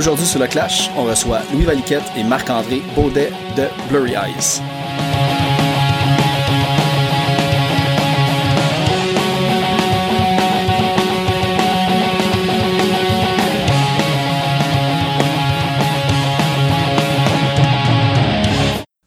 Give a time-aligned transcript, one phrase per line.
[0.00, 4.62] Aujourd'hui sur le Clash, on reçoit Louis Valiquette et Marc-André Baudet de Blurry Eyes.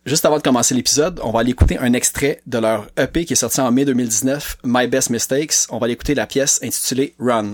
[0.06, 3.34] Juste avant de commencer l'épisode, on va aller écouter un extrait de leur EP qui
[3.34, 5.56] est sorti en mai 2019, My Best Mistakes.
[5.72, 7.54] On va aller écouter la pièce intitulée Run.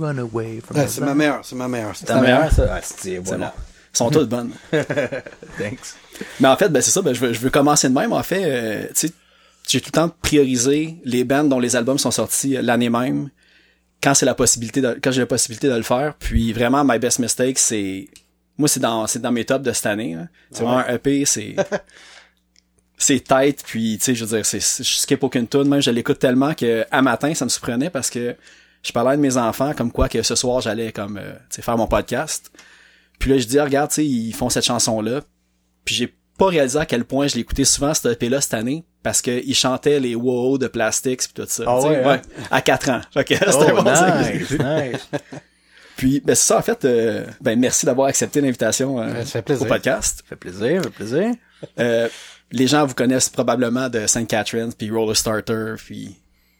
[0.00, 1.94] Run away from Ouais, the c'est ma meilleure, c'est ma meilleure.
[1.96, 2.66] C'est ta meilleure, ça?
[2.72, 3.46] Ah, c'est, C'est voilà.
[3.56, 3.62] bon.
[3.92, 4.50] Ils sont toutes bonnes.
[5.58, 5.94] Thanks.
[6.38, 8.12] Mais en fait, ben c'est ça, ben je veux, je veux commencer de même.
[8.12, 9.12] En fait, euh, tu sais,
[9.68, 13.30] j'ai tout le temps priorisé les bands dont les albums sont sortis euh, l'année même,
[14.02, 16.14] quand c'est la possibilité, de, quand j'ai la possibilité de le faire.
[16.18, 18.08] Puis vraiment, My Best Mistake, c'est,
[18.58, 20.14] moi c'est dans, c'est dans mes tops de cette année.
[20.14, 20.28] hein.
[20.52, 21.56] C'est vraiment un EP, c'est,
[22.96, 23.62] c'est tête.
[23.66, 25.68] Puis tu sais, je veux dire, c'est, c'est- je skip aucune tune.
[25.68, 28.36] Même je l'écoute tellement que à matin, ça me surprenait parce que
[28.82, 31.86] je parlais de mes enfants comme quoi que ce soir j'allais comme, euh, faire mon
[31.86, 32.50] podcast.
[33.18, 35.20] Puis là, je dis, ah, regarde, ils font cette chanson-là.
[35.84, 38.84] Puis j'ai pas réalisé à quel point je l'ai écouté souvent, cette EP-là, cette année,
[39.02, 41.64] parce qu'ils chantaient les wow de Plastics pis tout ça.
[41.66, 42.22] Ah ouais, hein?
[42.50, 43.00] à 4 ans.
[43.14, 44.22] Que c'était Oh, bon, ça.
[44.22, 45.08] nice, nice.
[45.96, 49.32] Puis, ben, c'est ça, en fait, euh, ben, merci d'avoir accepté l'invitation euh, Ouais, ça
[49.32, 49.66] fait plaisir.
[49.66, 50.24] au podcast.
[50.26, 51.34] fait plaisir, fait plaisir.
[51.78, 52.08] Euh,
[52.50, 54.26] les gens vous connaissent probablement de St.
[54.26, 56.16] Catharines, puis Roller Starter, puis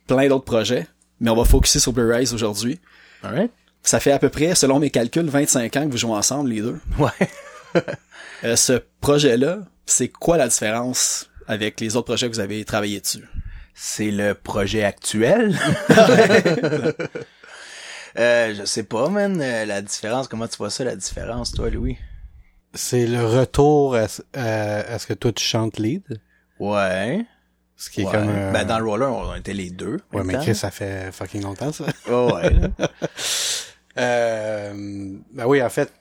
[0.07, 0.87] plein d'autres projets.
[1.21, 2.81] Mais on va focuser sur Blue Rise aujourd'hui.
[3.23, 3.51] Alright.
[3.83, 6.61] Ça fait à peu près, selon mes calculs, 25 ans que vous jouez ensemble, les
[6.61, 6.79] deux.
[6.99, 7.11] Ouais.
[8.45, 13.01] Euh, ce projet-là, c'est quoi la différence avec les autres projets que vous avez travaillé
[13.01, 13.25] dessus?
[13.75, 15.57] C'est le projet actuel.
[18.19, 21.71] euh, je sais pas, man, euh, la différence, comment tu vois ça, la différence, toi,
[21.71, 21.97] Louis?
[22.75, 26.03] C'est le retour à, ce- à, à ce que toi tu chantes lead.
[26.59, 27.25] Ouais.
[27.83, 28.11] Ce qui est Ouais.
[28.13, 28.29] comme.
[28.29, 29.97] euh, Ben, dans le roller, on était les deux.
[30.13, 30.43] Ouais, mais temps.
[30.43, 31.87] Chris, ça fait fucking longtemps, ça.
[32.11, 32.51] Oh, ouais.
[33.99, 34.73] Euh,
[35.33, 35.93] ben oui, en fait,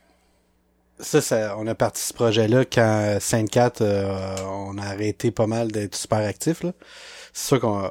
[1.00, 5.72] ça, ça, on a parti ce projet-là quand Sainte-Cat, euh, on a arrêté pas mal
[5.72, 6.72] d'être super actifs, là.
[7.32, 7.90] C'est sûr qu'on,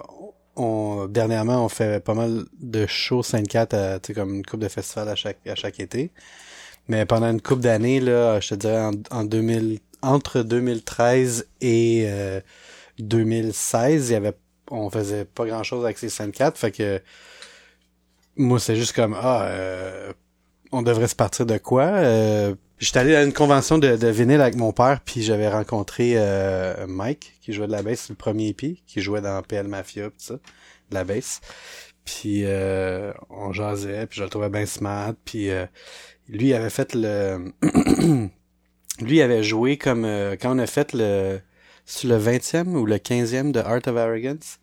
[0.55, 3.75] on, dernièrement, on fait pas mal de shows Sainte-Cat, tu
[4.07, 6.11] sais, comme une coupe de festival à chaque, à chaque été.
[6.87, 12.05] Mais pendant une coupe d'années, là, je te dirais, en, en 2000, entre 2013 et,
[12.07, 12.39] euh,
[12.99, 14.33] 2016, il y avait,
[14.69, 17.01] on faisait pas grand chose avec ces Sainte-Cat, fait que,
[18.35, 20.13] moi, c'est juste comme, ah, euh,
[20.71, 21.83] on devrait se partir de quoi?
[21.83, 26.13] Euh, J'étais allé à une convention de, de vinyle avec mon père, puis j'avais rencontré
[26.15, 30.09] euh, Mike, qui jouait de la bass, le premier EP, qui jouait dans PL Mafia,
[30.09, 31.41] pis ça, de la bass.
[32.05, 35.65] Puis euh, on jasait, puis je le trouvais bien smart, puis euh,
[36.29, 37.51] lui il avait fait le...
[39.01, 40.05] lui il avait joué comme...
[40.41, 41.41] quand on a fait le...
[41.91, 44.59] Sur le 20e ou le 15e de Art of Arrogance,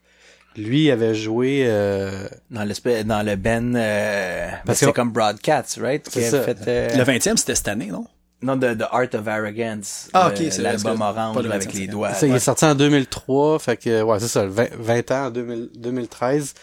[0.57, 1.65] lui il avait joué...
[1.67, 6.07] euh, Dans l'espèce, dans le Ben, euh, ben, Parce c'est que- comme Broadcast, right?
[6.09, 6.43] C'est Qui a ça.
[6.43, 8.07] fait, euh, Le 20e, c'était cette année, non?
[8.43, 10.09] non, de, de Art of Arrogance.
[10.13, 11.79] Ah, ok, c'est L'album orange, le avec 25e.
[11.79, 12.15] les doigts.
[12.15, 12.37] Ça, il Ouais.
[12.37, 15.71] est sorti en 2003, fait que, ouais, c'est ça, le 20, 20 ans en 2000
[15.75, 16.55] 2013.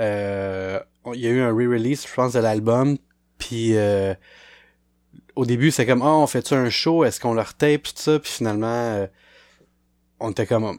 [0.00, 2.96] Euh, on- il y a eu un re-release, je pense, de l'album,
[3.38, 4.14] puis euh,
[5.36, 8.18] au début, c'est comme, ah, on fait-tu un show, est-ce qu'on leur tape, tout ça,
[8.18, 9.06] puis finalement, euh,
[10.20, 10.78] on était comme,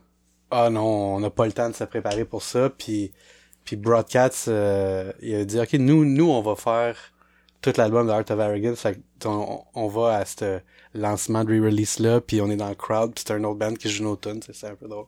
[0.51, 3.12] ah non, on n'a pas le temps de se préparer pour ça, puis
[3.63, 6.95] puis Broadcast, euh, il a dit, ok, nous, nous, on va faire
[7.62, 8.88] tout l'album de Art of Arrogance,
[9.24, 10.60] on, on va à ce
[10.95, 13.75] lancement de re-release là, puis on est dans le crowd, puis c'est un autre band
[13.75, 15.05] qui joue nos tunes, c'est un peu drôle.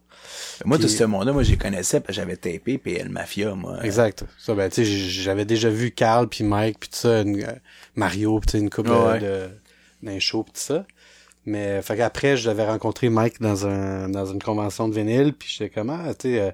[0.65, 3.83] Moi, tout Puis- ce monde-là, moi, j'ai connaissais parce que j'avais tapé PL Mafia, moi.
[3.83, 4.23] Exact.
[4.37, 7.53] Ça, ben, tu sais, j'avais déjà vu Carl puis Mike puis tout ça, une- euh,
[7.95, 9.19] Mario puis une couple Ouais.
[9.19, 9.49] de, de
[10.03, 10.85] d'un show puis tout ça.
[11.45, 15.50] Mais fait qu'après, je l'avais rencontré Mike dans un dans une convention de vinyle puis
[15.50, 16.51] j'étais comme ah, tu sais, euh,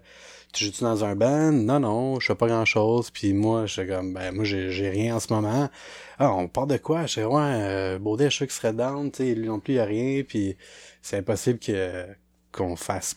[0.53, 1.51] tu joues-tu dans un band?
[1.51, 3.11] Non non, je fais pas grand-chose.
[3.11, 5.69] Puis moi, j'étais comme ben moi j'ai rien en ce moment.
[6.17, 7.05] Ah, on part de quoi?
[7.05, 9.79] Je ouais, euh, Baudet, je sûr qu'il serait down, tu sais, lui non plus il
[9.79, 10.23] a rien.
[10.23, 10.57] Puis
[11.01, 12.05] c'est impossible que
[12.51, 13.15] qu'on fasse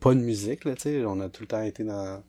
[0.00, 2.22] pas de musique là, tu sais, on a tout le temps été dans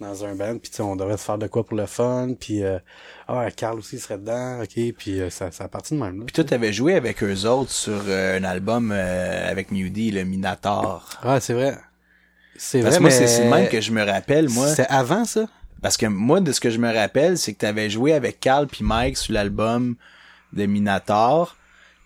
[0.00, 2.34] dans un band puis tu sais on devrait se faire de quoi pour le fun
[2.38, 2.78] puis euh,
[3.26, 6.24] ah Carl aussi serait dedans ok puis euh, ça ça a parti de même là.
[6.26, 10.24] Puis toi, t'avais joué avec eux autres sur euh, un album euh, avec Mewdy, le
[10.24, 11.08] Minator.
[11.22, 11.76] ah c'est vrai
[12.56, 14.66] c'est Parce vrai que moi, mais c'est c'est le même que je me rappelle, moi.
[14.68, 15.46] c'était avant ça?
[15.80, 18.66] Parce que moi, de ce que je me rappelle, c'est que t'avais joué avec Carl
[18.66, 19.94] puis Mike sur l'album
[20.52, 21.56] de Minator.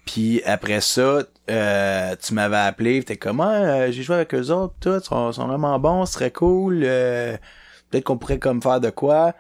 [0.05, 4.51] Puis après ça, euh, tu m'avais appelé, t'es comme ah, euh, j'ai joué avec eux
[4.51, 6.83] autres, tout, ils sont, sont vraiment bons, ce serait cool.
[6.85, 7.37] euh,
[7.93, 9.35] Peut-être qu'on pourrait comme faire de quoi.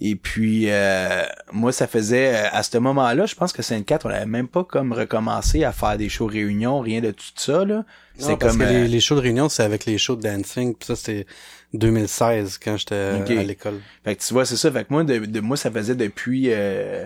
[0.00, 4.06] Et puis euh, moi, ça faisait euh, à ce moment-là, je pense que Sainte 4
[4.06, 7.64] on avait même pas comme recommencé à faire des shows réunions, rien de tout ça
[7.64, 7.84] là.
[8.16, 10.22] c'est parce comme que euh, les, les shows de réunion c'est avec les shows de
[10.22, 11.26] dancing puis ça c'était
[11.74, 14.70] 2016 quand j'étais euh, à l'école Fait que tu vois, c'est ça.
[14.70, 17.04] Fait que moi, de, de- moi, ça faisait depuis euh,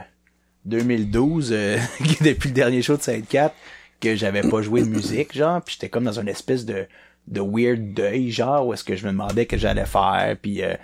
[0.66, 1.78] 2012, euh,
[2.20, 3.54] depuis le dernier show de Sainte 4
[4.00, 6.86] que j'avais pas joué de musique, genre, puis j'étais comme dans une espèce de
[7.28, 10.74] de weird deuil, genre, où est-ce que je me demandais que j'allais faire, puis euh,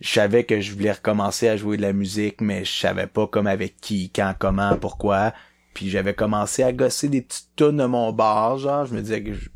[0.00, 3.26] je savais que je voulais recommencer à jouer de la musique, mais je savais pas
[3.26, 5.32] comme avec qui, quand, comment, pourquoi.
[5.74, 9.22] Puis j'avais commencé à gosser des petites tunes de mon bar, genre, je me disais
[9.22, 9.48] que je-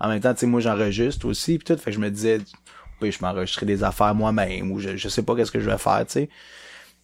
[0.00, 2.38] en même temps, tu sais, moi j'enregistre aussi, puis tout, fait que je me disais
[3.00, 5.78] pire, je m'enregistrais des affaires moi-même ou je, je sais pas qu'est-ce que je vais
[5.78, 6.28] faire, tu sais.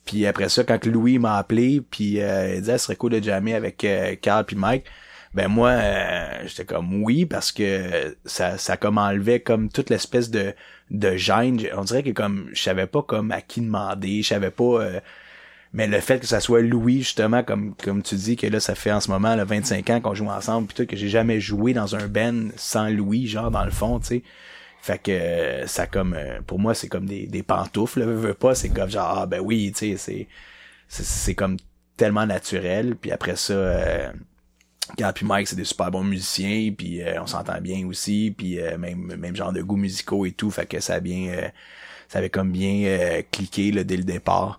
[0.04, 3.22] Puis après ça, quand Louis m'a appelé, puis euh, il disait, ce serait cool de
[3.22, 4.84] jammer avec euh, Carl puis Mike,
[5.34, 10.30] ben moi, euh, j'étais comme oui, parce que ça, ça comme enlevait comme toute l'espèce
[10.30, 10.54] de,
[10.90, 11.60] de gêne.
[11.76, 14.64] On dirait que comme, je savais pas comme à qui demander, je savais pas...
[14.64, 15.00] euh,
[15.72, 18.74] mais le fait que ça soit Louis, justement, comme comme tu dis, que là, ça
[18.74, 21.72] fait en ce moment là, 25 ans qu'on joue ensemble, tout, que j'ai jamais joué
[21.74, 24.22] dans un band sans Louis, genre, dans le fond, tu sais.
[24.82, 28.54] Fait que ça comme euh, pour moi c'est comme des, des pantoufles, veux, veux pas,
[28.54, 30.28] c'est comme genre ah ben oui, tu sais, c'est
[30.88, 31.56] c'est c'est comme
[31.96, 34.12] tellement naturel, puis après ça euh,
[34.96, 38.60] Gab puis Mike c'est des super bons musiciens, puis euh, on s'entend bien aussi, puis
[38.60, 41.48] euh, même même genre de goûts musicaux et tout, fait que ça a bien euh,
[42.08, 44.58] ça avait comme bien euh, cliqué là, dès le départ.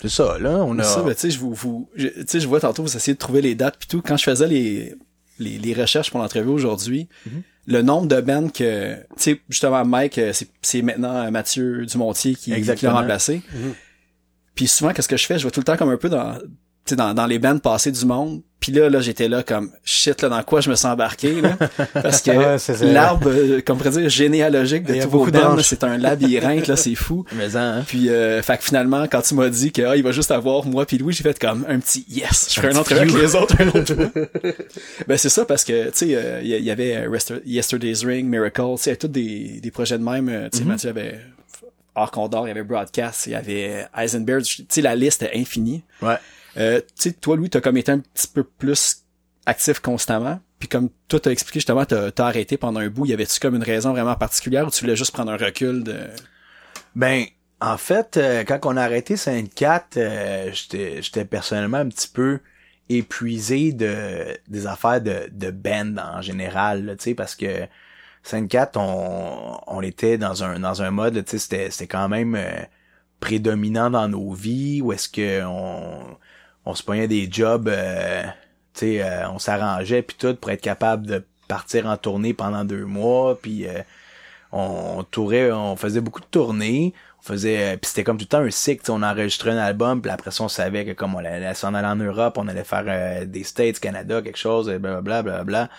[0.00, 0.82] C'est ça, là, on a...
[0.82, 3.18] Ça, ben, tu sais, je vous, vous, tu sais, je vois tantôt, vous essayez de
[3.20, 4.02] trouver les dates puis tout.
[4.02, 4.96] Quand je faisais les,
[5.38, 7.42] les, les recherches pour l'entrevue aujourd'hui, Mhm.
[7.66, 11.86] le nombre de bands que, tu sais, justement, Mike, euh, c'est, c'est maintenant euh, Mathieu
[11.86, 12.94] Dumontier qui, qui l'a Exactement.
[12.94, 13.42] remplacé.
[14.56, 15.38] Puis souvent, qu'est-ce que je fais?
[15.38, 16.40] Je vais tout le temps comme un peu dans, tu
[16.86, 18.42] sais, dans, dans les bands passées du monde.
[18.62, 21.56] Puis là, là, j'étais là comme, shit, là, dans quoi je me sens embarqué, là?
[21.92, 22.84] Parce que Ouais, c'est ça.
[22.86, 25.66] l'arbre, euh, comme on pourrait dire, généalogique de tous vos beaucoup de bands, là, branches.
[25.66, 27.24] c'est un labyrinthe, là, c'est fou.
[27.32, 30.12] Mais hein, Puis euh, fait que finalement quand tu m'as dit que ah, il va
[30.12, 32.92] juste avoir moi puis Louis, j'ai fait comme un petit yes, je ferai un, autre
[32.94, 33.94] avec les autres un autre
[35.08, 38.28] ben c'est ça parce que tu sais euh, il y, y avait Rester- Yesterday's Ring,
[38.28, 40.64] Miracle, tu sais il y a tous des des projets de même, euh, tu sais
[40.64, 41.18] Mathieu avait
[41.94, 45.32] Arc Condor, il y avait Broadcast, il y avait Eisenberg, tu sais la liste est
[45.36, 45.82] infinie.
[46.02, 46.16] ouais.
[46.56, 49.04] Euh, tu sais toi Louis t'as comme été un petit peu plus
[49.46, 50.40] actif constamment.
[50.58, 53.54] Puis comme toi t'as expliqué justement t'as t'as arrêté pendant un bout, y avait-tu comme
[53.54, 55.96] une raison vraiment particulière ou tu voulais juste prendre un recul de
[56.94, 57.24] Ben,
[57.60, 62.40] en fait, euh, quand on a arrêté Sainte 4, euh, j'étais personnellement un petit peu
[62.88, 67.66] épuisé de des affaires de, de band en général, tu sais, parce que
[68.22, 72.08] Sainte 4, on, on était dans un dans un mode, tu sais, c'était c'était quand
[72.08, 72.62] même euh,
[73.20, 76.16] prédominant dans nos vies, où est-ce que on
[76.64, 78.22] on se pognait des jobs, euh,
[78.74, 82.84] tu euh, on s'arrangeait puis tout pour être capable de partir en tournée pendant deux
[82.84, 83.82] mois, puis euh,
[84.52, 88.50] on, on faisait beaucoup de tournées, on faisait, puis c'était comme tout le temps un
[88.50, 91.88] cycle, on enregistrait un album, puis après on savait que comme on allait s'en aller
[91.88, 95.70] en Europe, on allait faire des States, Canada, quelque chose, blablabla, blablabla.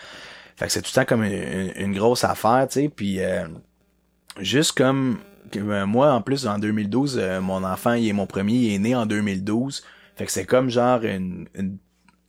[0.56, 3.20] Fait que c'est tout le temps comme une, grosse affaire, tu sais, puis
[4.40, 5.18] juste comme
[5.62, 8.96] moi en plus en 2012, euh, mon enfant, il est mon premier, il est né
[8.96, 9.84] en 2012,
[10.16, 11.78] fait que c'est comme genre une, une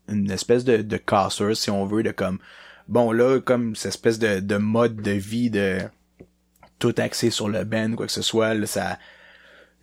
[0.08, 2.38] une espèce de, de casseur, si on veut, de comme,
[2.88, 5.78] bon là, comme cette espèce de, de mode de vie de
[6.78, 8.98] tout axé sur le band, quoi que ce soit, là, ça,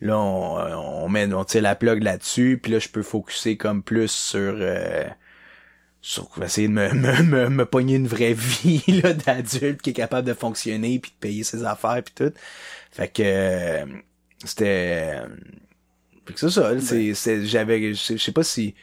[0.02, 3.82] là, on, on met, on tire la plug là-dessus, puis là, je peux focuser comme
[3.82, 5.06] plus sur, euh,
[6.02, 9.94] sur essayer de me, me, me, me pogner une vraie vie, là, d'adulte qui est
[9.94, 12.34] capable de fonctionner, puis de payer ses affaires, puis tout.
[12.92, 13.86] Fait que, euh,
[14.44, 15.28] c'était, euh,
[16.36, 18.76] c'est ça, là, c'est, c'est, j'avais, je sais- pas si,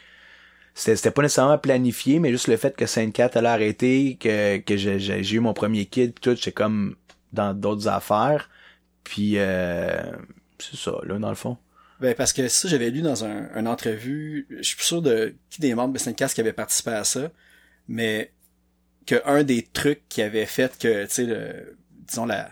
[0.75, 4.59] c'était c'était pas nécessairement planifié, mais juste le fait que Sainte Cat allait arrêter, que,
[4.59, 6.97] que j'ai j'ai- eu mon premier kid, pis tout, j'étais comme
[7.33, 8.50] dans d'autres affaires.
[9.05, 10.00] Puis euh,
[10.59, 11.59] c'est ça, là, dans le fond.
[12.00, 15.35] Ben parce que ça j'avais lu dans un, une entrevue, je suis plus sûr de
[15.50, 17.31] qui des membres de Snapcast qui avait participé à ça,
[17.88, 18.33] mais
[19.07, 21.76] que un des trucs qui avait fait que tu sais le
[22.09, 22.50] disons la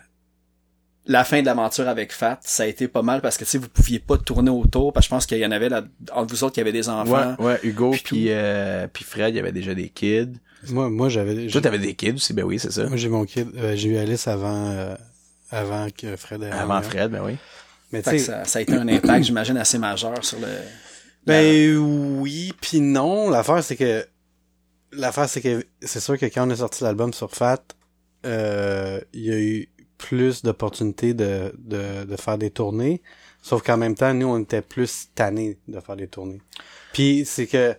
[1.07, 3.59] la fin de l'aventure avec Fat, ça a été pas mal parce que tu sais
[3.59, 5.83] vous pouviez pas tourner autour parce que je pense qu'il y en avait là
[6.13, 7.37] entre vous autres qui avaient des enfants.
[7.39, 10.33] ouais, Hugo puis puis euh, puis Fred, il y avait déjà des kids.
[10.69, 12.87] Moi, moi, j'avais, Toi, t'avais des kids aussi, ben oui, c'est ça.
[12.89, 14.97] moi, j'ai mon kid, euh, j'ai eu Alice avant, euh,
[15.51, 16.83] avant que Fred ait Avant eu.
[16.83, 17.37] Fred, ben oui.
[17.93, 20.49] Mais Fait que ça, ça a été un impact j'imagine assez majeur sur le
[21.25, 23.31] Ben oui, puis non.
[23.31, 24.05] L'affaire c'est que
[24.93, 27.63] l'affaire c'est que c'est sûr que quand on a sorti l'album sur Fat,
[28.25, 33.03] euh, il y a eu plus d'opportunités de, de, de faire des tournées.
[33.43, 36.41] Sauf qu'en même temps, nous, on était plus tannés de faire des tournées.
[36.93, 37.77] Puis c'est que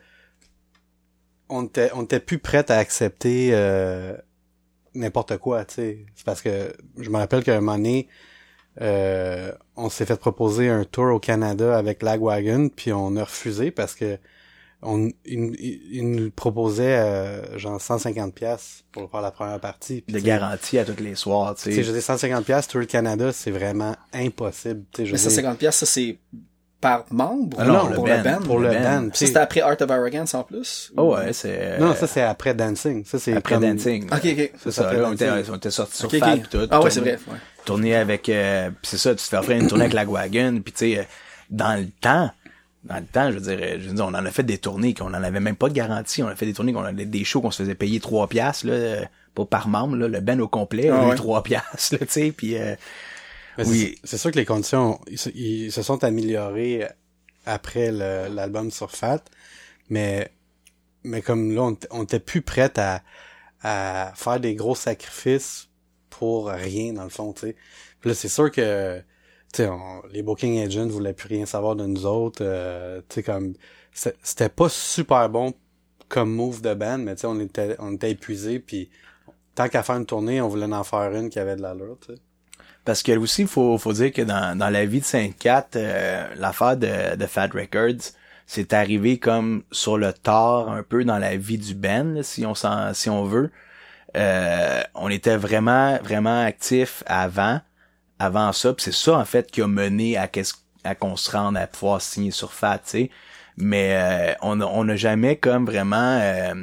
[1.50, 4.16] on était on était plus prêts à accepter euh,
[4.94, 6.06] n'importe quoi, tu sais.
[6.16, 8.08] C'est parce que je me rappelle qu'à un moment donné,
[8.82, 13.72] euh, on s'est fait proposer un tour au Canada avec Lagwagon, puis on a refusé
[13.72, 14.18] parce que
[14.84, 20.04] on, il, il- il nous proposait euh, genre 150 pièces pour faire la première partie.
[20.08, 23.32] De garantie à tous les soirs, tu tu sais, je dis 150 pièces Tour Canada,
[23.32, 24.84] c'est vraiment impossible.
[24.92, 25.36] tu sais, Mais veux ça dire.
[25.38, 26.18] 50 pièces ça c'est
[26.80, 28.32] par membre Ah ou non, pour le le band.
[28.40, 28.46] band?
[28.46, 29.02] pour le le band.
[29.02, 29.10] band.
[29.14, 30.92] Ça c'était après Art of Arrogance en plus?
[30.96, 31.80] Oh ouais, c'est...
[31.80, 33.04] Non, ça c'est après Dancing.
[33.04, 34.04] Ça c'est après comme- Dancing.
[34.06, 34.22] Ok ok.
[34.24, 36.20] C'est Ça ça, après là, on était, on était sortis sur Ok, ok.
[36.20, 36.68] Fab pis tout.
[36.70, 37.18] Ah ouais, c'est vrai.
[37.28, 37.38] Ouais.
[37.66, 40.62] tourner avec euh, pis c'est ça tu te fais offrir une tournée avec la Wagon
[40.64, 41.04] puis tu sais euh,
[41.50, 42.30] dans le temps
[42.84, 44.58] dans le temps je veux dire euh, je veux dire on en a fait des
[44.58, 47.06] tournées qu'on en avait même pas de garantie on a fait des tournées qu'on avait
[47.06, 49.06] des shows qu'on se faisait payer trois piastres là euh,
[49.36, 51.16] pas par membre là le ben au complet Ah on a eu ouais.
[51.16, 52.76] trois piastres là tu sais puis euh,
[53.58, 53.96] Oui.
[54.04, 56.88] C'est sûr que les conditions, ils, se- ils se sont améliorées
[57.46, 59.24] après l'album sur Fat,
[59.90, 60.30] mais,
[61.04, 63.02] mais comme là, on, était plus prêt à,
[63.64, 65.70] à faire des gros sacrifices
[66.12, 67.56] pour rien, dans le fond, tu sais.
[68.02, 69.02] Puis là, c'est sûr que,
[69.60, 73.54] on- les booking agents voulaient plus rien savoir de nous autres, euh, tu comme,
[73.94, 75.54] c'était pas super bon
[76.10, 78.90] comme move de band, mais tu sais, on était, on était épuisés, puis
[79.56, 81.98] tant qu'à faire une tournée, on voulait en faire une qui avait de l'allure.
[82.86, 86.26] Parce que aussi, il faut, faut dire que dans, dans la vie de 5-4, euh,
[86.38, 88.14] l'affaire de, de Fat Records,
[88.46, 92.46] c'est arrivé comme sur le tard un peu dans la vie du band, là, si
[92.46, 93.52] on s'en, si on veut.
[94.16, 97.60] Euh, on était vraiment, vraiment actifs avant,
[98.20, 98.74] avant ça.
[98.78, 102.02] C'est ça, en fait, qui a mené à qu'est-ce, à qu'on se rende à pouvoir
[102.02, 103.10] signer sur Fat, tu sais.
[103.58, 106.20] Mais euh, on a- on n'a jamais comme vraiment...
[106.22, 106.54] euh,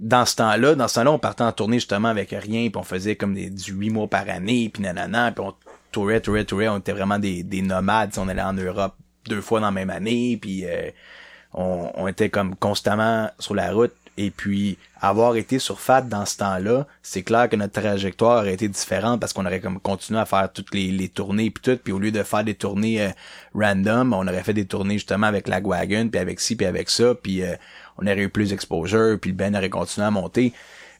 [0.00, 2.82] dans ce temps-là, dans ce temps-là, on partait en tournée justement avec rien, puis on
[2.82, 5.54] faisait comme des, du 8 mois par année, puis nanana, puis on
[5.92, 8.94] tourait, tourait, tourait, on était vraiment des, des nomades, on allait en Europe
[9.26, 10.90] deux fois dans la même année, puis euh,
[11.52, 16.36] on était comme constamment sur la route, et puis avoir été sur FAT dans ce
[16.38, 20.26] temps-là, c'est clair que notre trajectoire aurait été différente parce qu'on aurait comme continué à
[20.26, 23.10] faire toutes les, les tournées puis tout, puis au lieu de faire des tournées euh,
[23.54, 27.14] random, on aurait fait des tournées justement avec Lagwagon, puis avec ci, puis avec ça,
[27.14, 27.54] puis euh,
[27.98, 30.52] on aurait eu plus d'exposure, puis le band aurait continué à monter.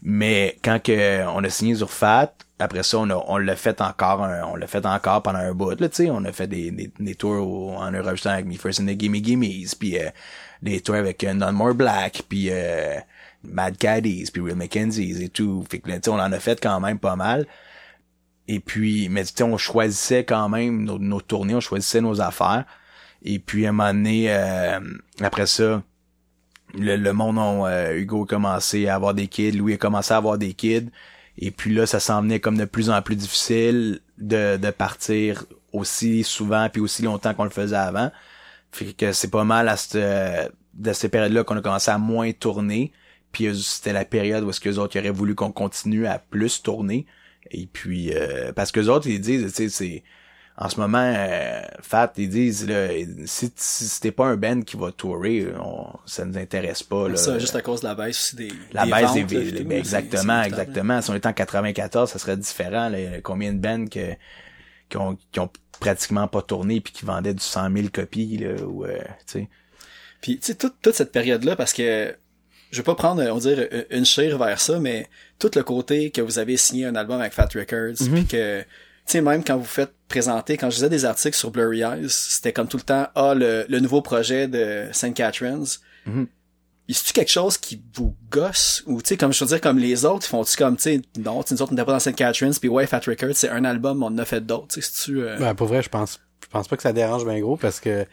[0.03, 4.21] Mais quand que on a signé sur Fat, après ça, on on l'a fait encore
[4.51, 6.11] on l'a fait encore pendant un bout, là, tu sais.
[6.11, 9.17] On a fait des, des, des tours en Europe, avec Me First and the Gimme
[9.17, 10.09] Gimmes, puis euh,
[10.63, 12.97] des tours avec euh, None More Black, puis euh,
[13.45, 15.65] Mad Caddies, puis Real Mackenzies et tout.
[15.71, 17.47] Fait que, on en a fait quand même pas mal.
[18.49, 22.21] Et puis, mais tu sais, on choisissait quand même nos, nos tournées, on choisissait nos
[22.21, 22.65] affaires.
[23.23, 24.81] Et puis, à un moment donné, euh,
[25.21, 25.83] après ça,
[26.75, 30.13] le, le monde ont, euh, Hugo a commencé à avoir des kids, Louis a commencé
[30.13, 30.89] à avoir des kids.
[31.39, 35.45] Et puis là, ça s'en venait comme de plus en plus difficile de, de partir
[35.73, 38.11] aussi souvent puis aussi longtemps qu'on le faisait avant.
[38.73, 39.97] Fait que c'est pas mal à cette,
[40.75, 42.93] de ces périodes-là qu'on a commencé à moins tourner.
[43.33, 46.07] Puis eux, c'était la période où est-ce que les autres ils auraient voulu qu'on continue
[46.07, 47.07] à plus tourner.
[47.51, 50.03] Et puis euh, parce que les autres ils disent, tu sais, c'est
[50.63, 52.89] en ce moment, euh, Fat, ils disent là,
[53.25, 57.09] si, si t'es pas un band qui va tourer, on, ça nous intéresse pas.
[57.09, 57.17] Là.
[57.17, 58.53] Ça, juste à cause de la baisse aussi des.
[58.73, 61.01] La des baisse ventes, des là, tout, ben, exactement, exactement.
[61.01, 62.91] Si on était en 94, ça serait différent.
[62.91, 62.99] là.
[63.23, 64.13] Combien de bands que,
[64.91, 68.63] qui, ont, qui ont pratiquement pas tourné puis qui vendaient du 100 000 copies, là,
[68.65, 69.49] ou, euh, tu sais.
[70.21, 72.15] Puis, tu sais, toute, toute cette période-là, parce que
[72.71, 76.21] je vais pas prendre, on dire, une chire vers ça, mais tout le côté que
[76.21, 78.67] vous avez signé un album avec Fat Records, puis que, tu
[79.07, 82.53] sais, même quand vous faites présenter, quand je lisais des articles sur Blurry Eyes, c'était
[82.53, 85.15] comme tout le temps, ah, le, le nouveau projet de St.
[85.15, 85.81] Catherine's.
[86.07, 86.29] Mhm.
[86.91, 88.83] Est-ce quelque chose qui vous gosse?
[88.87, 91.03] Ou, tu sais, comme je veux dire, comme les autres, ils font-tu comme, tu sais,
[91.19, 92.17] non, tu nous autres, on n'était pas dans St.
[92.17, 95.05] Catherine's, puis ouais, Fat Records, c'est un album, on en a fait d'autres, tu sais,
[95.05, 95.39] tu euh...
[95.39, 98.07] Ben, pour vrai, je pense, je pense pas que ça dérange bien gros parce que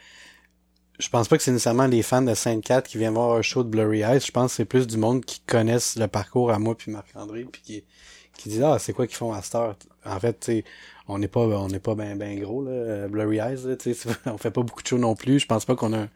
[0.98, 3.42] je pense pas que c'est nécessairement les fans de Sainte 4 qui viennent voir un
[3.42, 4.20] show de Blurry Eyes.
[4.20, 7.46] Je pense que c'est plus du monde qui connaissent le parcours à moi puis Marc-André
[7.50, 7.84] puis qui,
[8.36, 9.56] qui disent, ah, c'est quoi qu'ils font à cette?
[10.04, 10.64] En fait, tu
[11.06, 14.10] on n'est pas, on n'est pas ben, ben gros, là, Blurry Eyes, là, tu sais,
[14.26, 15.38] on fait pas beaucoup de shows non plus.
[15.38, 16.06] Je pense pas qu'on a,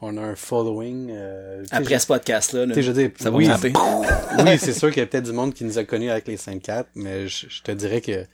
[0.00, 3.30] on a un following, euh, après ce podcast-là, là, tu sais, je veux dire, ça
[3.30, 3.48] va oui,
[4.38, 6.36] oui, c'est sûr qu'il y a peut-être du monde qui nous a connus avec les
[6.36, 8.24] 5-4, mais je, je te dirais que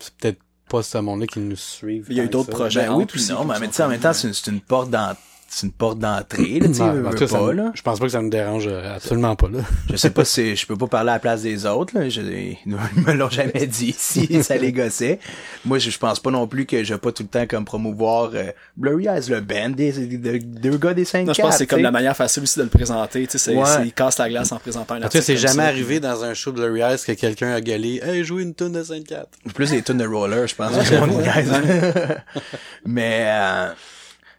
[0.00, 2.06] c'est peut-être pas ce monde-là qui nous suivent.
[2.10, 2.86] Il y a eu d'autres projets.
[2.86, 5.18] Ben oui, puis non, mais, en même temps, c'est une, c'est une porte d'entrée.
[5.54, 7.72] C'est une porte d'entrée, là, tu sais, pas, là.
[7.74, 9.58] Je pense pas que ça me dérange euh, absolument pas, là.
[9.90, 12.08] Je sais pas si je peux pas parler à la place des autres, là.
[12.08, 15.18] Je, ils me l'ont jamais dit si ça les gossait.
[15.66, 17.66] Moi, je, je pense pas non plus que je vais pas tout le temps comme
[17.66, 18.44] promouvoir euh,
[18.78, 21.56] Blurry Eyes, le band des, des- des- deux gars des 5 Non, je pense que
[21.58, 23.26] c'est comme la manière facile aussi de le présenter.
[23.26, 23.64] Tu sais, c'est, Ouais.
[23.66, 25.68] c'est- il casse la glace en présentant un c'est jamais ça.
[25.68, 28.72] arrivé dans un show de Larry Eyes que quelqu'un a gueulé «Hey, jouez une tune
[28.72, 30.72] de 5-4 Plus des tunes de roller, je pense.
[32.86, 33.68] mais euh,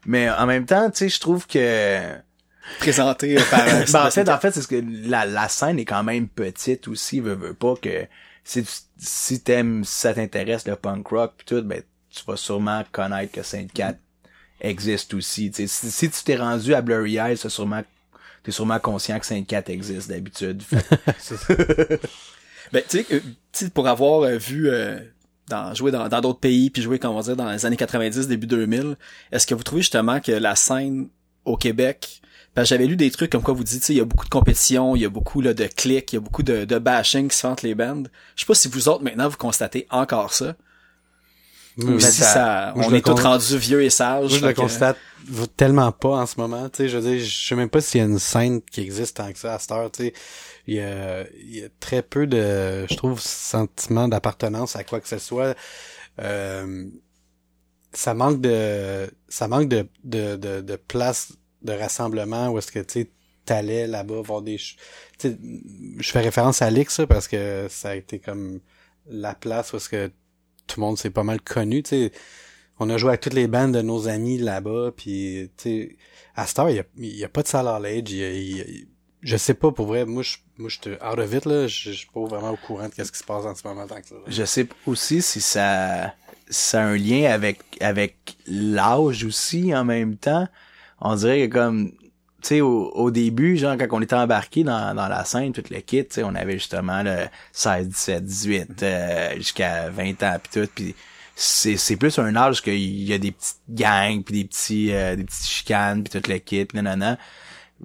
[0.05, 1.99] mais en même temps, tu sais, je trouve que
[2.79, 5.79] Présenté euh, par un ben, en fait, en fait, c'est ce que la, la scène
[5.79, 8.05] est quand même petite aussi, veut, veut pas que
[8.43, 12.37] si tu- si t'aimes, si ça t'intéresse le punk rock pis tout, ben tu vas
[12.37, 13.97] sûrement connaître que Saint 4
[14.61, 15.51] existe aussi.
[15.51, 15.67] tu sais.
[15.67, 17.83] Si, si tu t'es rendu à Blurry Eyes, c'est sûrement
[18.43, 20.61] t'es sûrement conscient que Saint 4 existe d'habitude.
[22.71, 23.19] Ben, tu sais, euh,
[23.51, 24.97] tu sais, pour avoir euh, vu euh,
[25.49, 27.77] dans, jouer dans dans d'autres pays, puis jouer, comment on va dire, dans les années
[27.77, 28.95] 90, début 2000,
[29.31, 31.09] est-ce que vous trouvez justement que la scène
[31.45, 32.21] au Québec,
[32.55, 34.29] parce que j'avais lu des trucs comme quoi vous dites, il y a beaucoup de
[34.29, 37.27] compétition, il y a beaucoup là, de clics, il y a beaucoup de, de bashing
[37.29, 38.09] qui se fait entre les bandes.
[38.35, 40.55] Je sais pas si vous autres, maintenant, vous constatez encore ça.
[41.79, 44.29] Ou si ça- on est tous rendus vieux et sages.
[44.29, 44.97] Moi, je le que- constate
[45.57, 46.69] tellement pas en ce moment.
[46.69, 48.81] Tu sais, je veux dire, je sais même pas s'il y a une scène qui
[48.81, 49.89] existe tant que ça à cette heure.
[49.91, 50.13] Tu sais,
[50.67, 55.01] il y a, il y a très peu de, je trouve, sentiment d'appartenance à quoi
[55.01, 55.55] que ce soit.
[56.21, 56.85] euh,
[57.93, 62.79] ça manque de ça manque de, de, de, de place de rassemblement où est-ce que
[62.79, 63.09] tu sais
[63.45, 64.57] t'allais là-bas voir des
[65.21, 68.59] je fais référence à Lix parce que ça a été comme
[69.07, 70.11] la place où est-ce que
[70.67, 72.11] tout le monde s'est pas mal connu tu sais
[72.79, 75.97] on a joué avec toutes les bandes de nos amis là-bas puis tu sais
[76.35, 78.23] à cette heure il y a, y a pas de salle à l'âge il y
[78.23, 78.85] a- y a-
[79.23, 81.91] je sais pas pour vrai moi je moi je suis out of it là je
[81.91, 83.95] je suis pas vraiment au courant de qu'est-ce qui se passe en ce moment là.
[84.27, 86.13] Je sais aussi si ça,
[86.49, 90.47] ça a un lien avec, avec l'âge aussi en même temps.
[91.01, 91.97] On dirait que comme, tu
[92.41, 95.79] sais, au, au début, genre, quand on était embarqué dans, dans la scène, toute le
[95.79, 100.49] kit, tu sais, on avait justement le 16, 17, 18, euh, jusqu'à 20 ans pis
[100.59, 100.95] tout, pis
[101.35, 105.15] c'est, c'est plus un âge qu'il y a des petites gangs pis des petits, euh,
[105.15, 107.17] des petites chicanes pis toute pis nanana.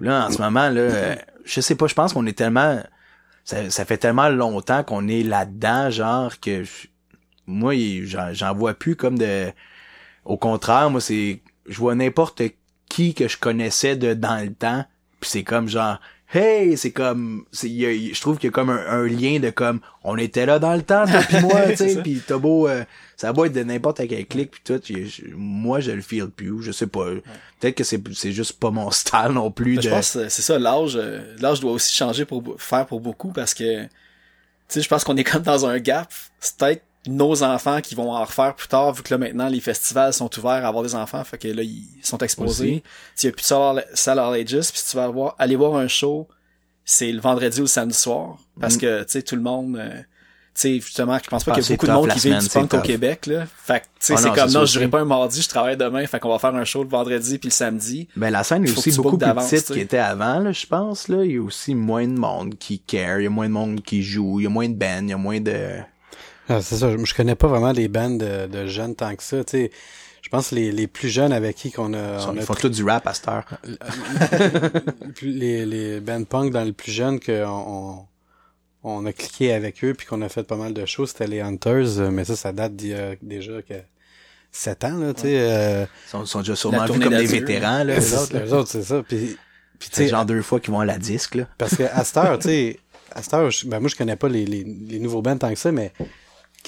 [0.01, 2.81] Là, en ce moment, là, euh, je sais pas, je pense qu'on est tellement,
[3.45, 6.87] ça, ça fait tellement longtemps qu'on est là-dedans, genre, que je-
[7.47, 7.75] moi,
[8.33, 9.51] j'en vois plus comme de...
[10.25, 11.41] Au contraire, moi, c'est...
[11.67, 12.43] Je vois n'importe
[12.89, 14.85] qui que je connaissais de dans le temps,
[15.21, 15.99] puis c'est comme genre...
[16.31, 19.07] Hey, c'est comme, c'est, il y a- je trouve qu'il y a comme un, un
[19.07, 22.21] lien de comme, on était là dans le temps, toi pis moi, tu sais, pis
[22.27, 22.85] t'as beau, euh,
[23.17, 26.27] ça a beau être de n'importe quel clic pis tout, je- moi je le feel
[26.29, 27.07] plus, je sais pas,
[27.61, 30.29] peut-être que c'est, c'est juste pas mon style non plus Ben, de, Je pense que
[30.29, 33.89] c'est ça, l'âge, euh, l'âge doit aussi changer pour faire pour beaucoup parce que, tu
[34.69, 36.13] sais, je pense qu'on est comme dans un gap.
[36.41, 39.61] C'est peut-être nos enfants qui vont en refaire plus tard, vu que là maintenant les
[39.61, 42.83] festivals sont ouverts à avoir des enfants, fait que là ils sont exposés.
[43.23, 43.47] Il y a plus de
[43.95, 46.29] salle à puis si tu vas voir, aller voir un show,
[46.85, 48.81] c'est le vendredi ou le samedi soir, parce Mm.
[48.81, 50.03] que tu sais tout le monde, euh, tu
[50.55, 52.49] sais justement, je pense pas Ah, qu'il y a beaucoup de monde qui vit du
[52.49, 52.81] punk au.
[52.81, 53.47] Québec là.
[53.47, 55.77] Fait que tu sais Ah c'est comme non, je dirais pas un mardi, je travaille
[55.77, 58.09] demain, fait qu'on va faire un show le vendredi puis le samedi.
[58.17, 61.09] Ben la scène est aussi beaucoup plus petite qu'il était avant, là, je pense.
[61.09, 61.25] Là.
[61.25, 63.83] Il y a aussi moins de monde qui care, il y a moins de monde
[63.83, 65.79] qui joue, il y a moins de bands, il y a moins de...
[66.49, 69.23] Ah, c'est ça, je, je connais pas vraiment les bandes de, de jeunes tant que
[69.23, 69.71] ça, tu sais.
[70.23, 72.55] Je pense que les, les plus jeunes avec qui qu'on a, on Ils a font
[72.55, 73.45] tout du rap à cette heure.
[75.23, 78.05] les, les bands punk dans le plus jeune qu'on on,
[78.85, 81.41] on a cliqué avec eux puis qu'on a fait pas mal de choses, c'était les
[81.41, 83.75] Hunters, mais ça, ça date d'il y a déjà que
[84.51, 85.29] 7 ans, là, tu sais.
[85.41, 88.37] euh, Ils sont, sont déjà sûrement vus comme des vétérans, là, c'est- autres.
[88.45, 89.03] eux autres, c'est ça.
[89.07, 89.37] Puis,
[89.79, 91.45] puis tu C'est sais, genre deux fois qu'ils vont à la disque, là.
[91.59, 92.81] parce que à cette heure, tu sais,
[93.13, 95.51] à cette heure, je- ben moi je connais pas les, les, les nouveaux bands tant
[95.51, 95.93] que ça, mais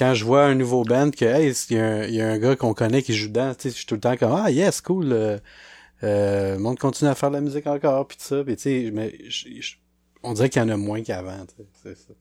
[0.00, 2.28] quand je vois un nouveau band que hey, il y, a un- il y a
[2.28, 4.80] un gars qu'on connaît qui joue dedans, je suis tout le temps comme ah yes,
[4.80, 5.12] cool.
[5.12, 5.38] Euh,
[6.02, 9.70] euh, le monde continue à faire de la musique encore puis ça, puis tu sais,
[10.22, 11.44] on dirait qu'il y en a moins qu'avant,
[11.82, 12.14] c'est ça.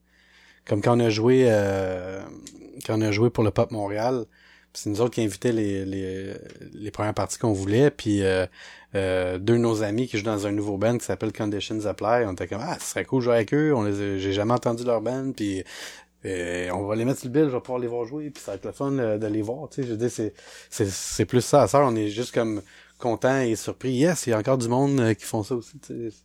[0.66, 2.22] Comme quand on a joué euh,
[2.86, 4.26] quand on a joué pour le Pop Montréal,
[4.74, 6.34] c'est nous autres qui invitaient les les,
[6.74, 8.46] les premières parties qu'on voulait, puis euh,
[8.96, 12.26] euh, deux de nos amis qui jouent dans un nouveau band qui s'appelle Conditions Apply,
[12.28, 14.54] on était comme ah, ce serait cool de jouer avec eux, on les j'ai jamais
[14.54, 15.64] entendu leur band puis
[16.26, 18.44] euh, on va les mettre sur le bill, je vais pouvoir les voir jouer, puis
[18.44, 20.34] ça va être le fun euh, de les voir, tu sais, je veux dire, c'est,
[20.70, 22.62] c'est, c'est plus ça, ça, on est juste comme
[22.98, 25.80] content et surpris, yes, il y a encore du monde euh, qui font ça aussi,
[25.80, 26.16] tu sais.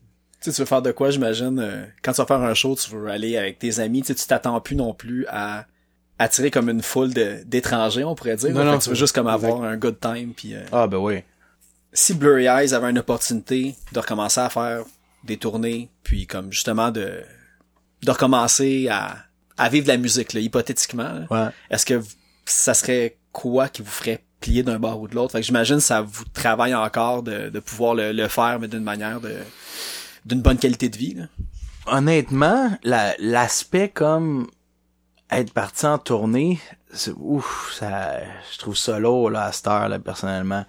[0.40, 2.74] Tu sais, tu veux faire de quoi, j'imagine, euh, quand tu vas faire un show,
[2.74, 5.66] tu veux aller avec tes amis, tu sais, tu t'attends plus non plus à
[6.18, 8.50] attirer comme une foule de, d'étrangers, on pourrait dire.
[8.50, 9.44] Non, Fait non, que tu veux juste comme exact.
[9.48, 11.22] avoir un good time, puis euh, Ah, ben oui.
[11.92, 14.84] si Blurry Eyes avait une opportunité de recommencer à faire
[15.24, 17.22] des tournées, puis comme justement de
[18.02, 19.23] de recommencer à,
[19.56, 21.48] à vivre de la musique, là, hypothétiquement, Ouais.
[21.70, 22.00] est-ce que
[22.44, 25.32] ça serait quoi qui vous ferait plier d'un bord ou de l'autre?
[25.32, 28.68] Fait que j'imagine que ça vous travaille encore de, de pouvoir le, le faire, mais
[28.68, 29.34] d'une manière de
[30.26, 31.14] d'une bonne qualité de vie.
[31.14, 31.24] Là.
[31.86, 34.46] Honnêtement, la, l'aspect comme
[35.30, 36.58] être parti en tournée,
[36.92, 38.20] c'est, ouf, ça,
[38.52, 40.64] je trouve ça lourd, là, à cette heure, là, personnellement.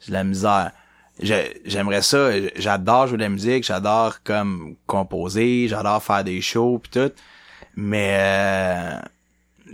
[0.00, 0.72] J'ai de la misère.
[1.20, 6.78] Je- j'aimerais ça, j'adore jouer de la musique, j'adore comme composer, j'adore faire des shows
[6.78, 7.10] pis tout.
[7.80, 8.98] Mais,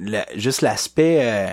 [0.04, 1.52] euh, juste l'aspect, euh,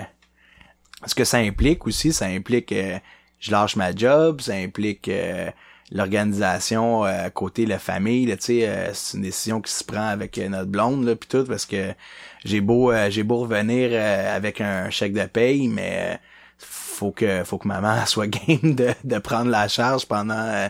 [1.06, 2.98] ce que ça implique aussi, ça implique euh,
[3.40, 5.50] je lâche ma job, ça implique euh,
[5.90, 10.70] l'organisation euh, côté la famille, là, euh, c'est une décision qui se prend avec notre
[10.70, 11.94] blonde là puis tout parce que
[12.44, 16.20] j'ai beau j'ai beau revenir avec un chèque de paye, mais
[16.58, 20.68] faut que faut que maman soit game de, de prendre la charge pendant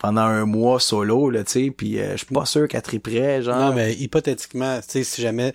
[0.00, 3.42] pendant un mois solo là, tu sais, puis euh, je suis pas sûr qu'elle triperait
[3.42, 3.70] genre.
[3.70, 5.52] Non, mais hypothétiquement, tu sais, si jamais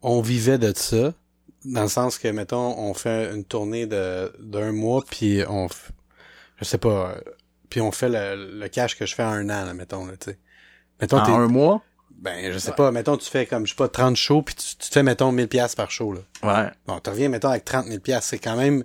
[0.00, 1.12] on vivait de ça,
[1.64, 5.66] dans le sens que, mettons, on fait une tournée de d'un mois, puis on,
[6.56, 7.20] je sais pas, euh,
[7.68, 10.16] puis on fait le, le cash que je fais en un an, là, mettons, là,
[10.16, 10.38] tu sais.
[11.00, 11.82] Mettons, en un mois?
[12.18, 14.76] ben, je sais pas, mettons, tu fais comme, je sais pas, 30 shows, puis tu,
[14.76, 16.20] tu te fais, mettons, 1000 pièces par show, là.
[16.42, 16.70] Ouais.
[16.86, 18.84] Bon, tu reviens, mettons, avec 30 000 pièces c'est quand même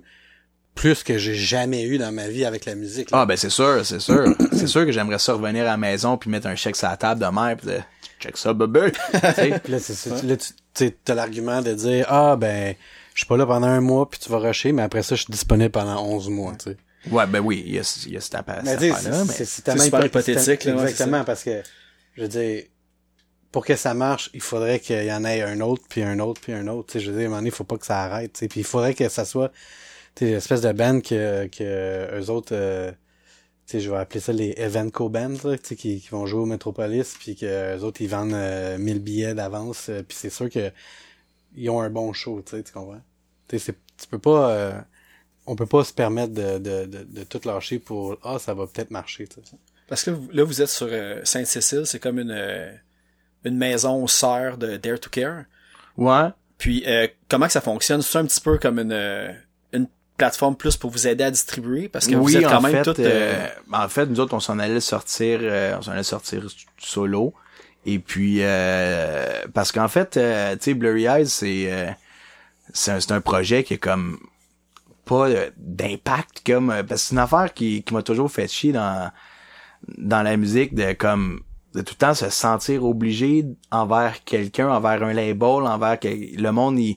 [0.74, 3.20] plus que j'ai jamais eu dans ma vie avec la musique, là.
[3.20, 4.24] Ah ben c'est sûr, c'est sûr.
[4.52, 6.96] c'est sûr que j'aimerais ça revenir à la maison puis mettre un chèque sur la
[6.96, 7.78] table de mère puis de
[8.20, 8.92] check ça bébé.
[9.12, 12.74] Puis là, c'est, c'est- là, tu sais, t'as l'argument de dire, ah, ben,
[13.14, 15.22] je suis pas là pendant un mois puis tu vas rusher, mais après ça, je
[15.22, 16.76] suis disponible pendant 11 mois, tu sais.
[17.10, 19.32] Ouais, ben oui, il y a, il y a cette, affaire-là, mais...
[19.34, 21.62] c'est- c'est tellement hypo- hypothétique, là, Exactement, parce que,
[22.16, 22.62] je veux dire,
[23.50, 26.40] pour que ça marche, il faudrait qu'il y en ait un autre, puis un autre,
[26.40, 26.92] puis un autre.
[26.92, 28.32] Tu sais, je veux dire, à un moment donné, il faut pas que ça arrête.
[28.34, 28.48] tu sais.
[28.48, 29.50] Puis il faudrait que ça soit,
[30.14, 32.90] tu sais, l'espèce de band que, que eux autres, euh,
[33.66, 36.46] tu sais, je vais appeler ça les Evenco Bands, là, qui, qui vont jouer au
[36.46, 40.50] Metropolis, puis que eux autres, ils vendent euh, 1000 billets d'avance, euh, puis c'est sûr
[40.50, 40.70] que
[41.54, 43.02] ils ont un bon show, tu sais, tu comprends?
[43.48, 44.80] Tu tu peux pas, euh,
[45.46, 48.66] on peut pas se permettre de, de, de, de tout lâcher pour, ah, ça va
[48.66, 49.56] peut-être marcher, tu sais.
[49.88, 52.32] Parce que là, vous- êtes sur euh, Sainte-Cécile, c'est comme une,
[53.44, 55.44] une maison sœur de Dare to Care.
[55.96, 56.28] Ouais.
[56.58, 58.00] Puis, euh, comment que ça fonctionne?
[58.02, 59.36] C'est un petit peu comme une, euh, une
[60.22, 61.88] plateforme plus pour vous aider à distribuer?
[61.88, 64.60] Parce que vous êtes quand en même fait, euh, en fait, nous autres, on s'en
[64.60, 66.46] allait sortir, euh, on s'en allait sortir
[66.78, 67.34] solo.
[67.84, 71.90] Et puis, euh, parce qu'en fait, euh, tu sais, Blurry Eyes, c'est, euh,
[72.72, 74.20] c'est un, un projet qui est comme
[75.04, 79.10] pas d'impact comme parce que c'est une affaire qui, qui m'a toujours fait chier dans
[79.98, 81.40] dans la musique de comme
[81.74, 86.50] de tout le temps se sentir obligé envers quelqu'un, envers un label, envers que, le
[86.52, 86.96] monde il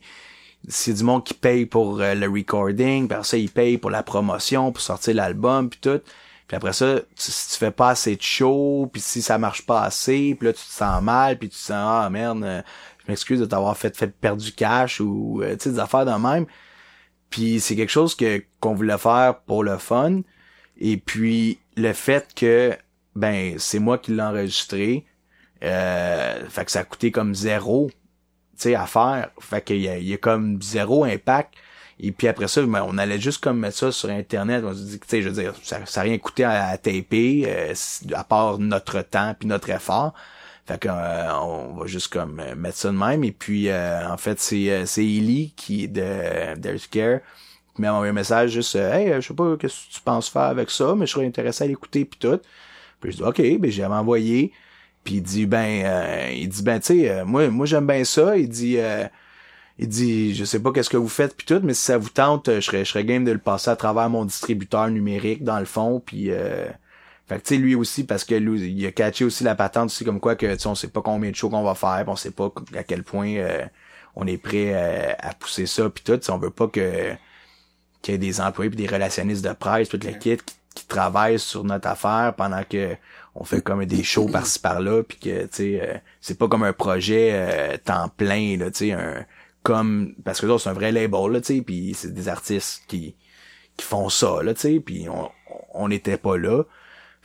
[0.68, 3.90] c'est du monde qui paye pour euh, le recording, puis après ça, il paye pour
[3.92, 6.02] la promotion, pour sortir l'album, puis tout.
[6.48, 9.66] Puis après ça, tu- si tu fais pas assez de show, puis si ça marche
[9.66, 12.62] pas assez, puis là, tu te sens mal, puis tu te sens, ah merde, euh,
[13.00, 16.06] je m'excuse de t'avoir fait, fait perdre du cash, ou, euh, tu sais, des affaires
[16.06, 16.46] de même.
[17.30, 20.22] Puis c'est quelque chose que qu'on voulait faire pour le fun.
[20.78, 22.78] Et puis, le fait que,
[23.16, 25.06] ben, c'est moi qui l'ai enregistré,
[25.62, 27.90] fait que ça a coûté comme zéro
[28.66, 29.30] à faire.
[29.40, 31.54] Fait qu'il y a, y a comme zéro impact.
[32.00, 34.64] Et puis après ça, ben, on allait juste comme mettre ça sur Internet.
[34.66, 37.46] On se dit, tu je veux dire, ça, ça a rien coûté à, à taper,
[37.48, 37.74] euh,
[38.14, 40.14] à part notre temps puis notre effort.
[40.66, 43.24] Fait que euh, on va juste comme euh, mettre ça de même.
[43.24, 47.20] Et puis euh, en fait, c'est euh, c'est Ellie qui est de There's Care
[47.76, 50.44] qui m'a envoyé un message juste Hey, je sais pas qu'est-ce que tu penses faire
[50.44, 52.40] avec ça, mais je serais intéressé à l'écouter puis tout.
[53.00, 54.52] Puis je dis OK, ben j'ai envoyé.
[55.06, 58.04] Puis il dit ben euh, il dit ben tu sais euh, moi moi j'aime bien
[58.04, 59.06] ça, il dit euh,
[59.78, 62.10] il dit je sais pas qu'est-ce que vous faites puis tout mais si ça vous
[62.10, 65.60] tente je serais je serais game de le passer à travers mon distributeur numérique dans
[65.60, 66.68] le fond puis euh,
[67.28, 69.88] fait que tu sais lui aussi parce que lui il a catché aussi la patente
[69.88, 72.04] aussi comme quoi que tu sais on sait pas combien de shows qu'on va faire,
[72.04, 73.66] puis on sait pas à quel point euh,
[74.16, 77.12] on est prêt euh, à pousser ça puis tout, on veut pas que
[78.02, 80.86] qu'il y ait des employés puis des relationnistes de presse, tout le kit qui, qui
[80.86, 82.96] travaillent sur notre affaire pendant que
[83.34, 86.64] on fait comme des shows par-ci par-là puis que tu sais euh, c'est pas comme
[86.64, 89.26] un projet euh, temps plein là, tu sais un
[89.64, 92.84] comme parce que là c'est un vrai label là, tu sais puis c'est des artistes
[92.88, 93.16] qui
[93.76, 95.32] qui font ça là, tu sais puis on
[95.76, 96.64] on n'était pas là.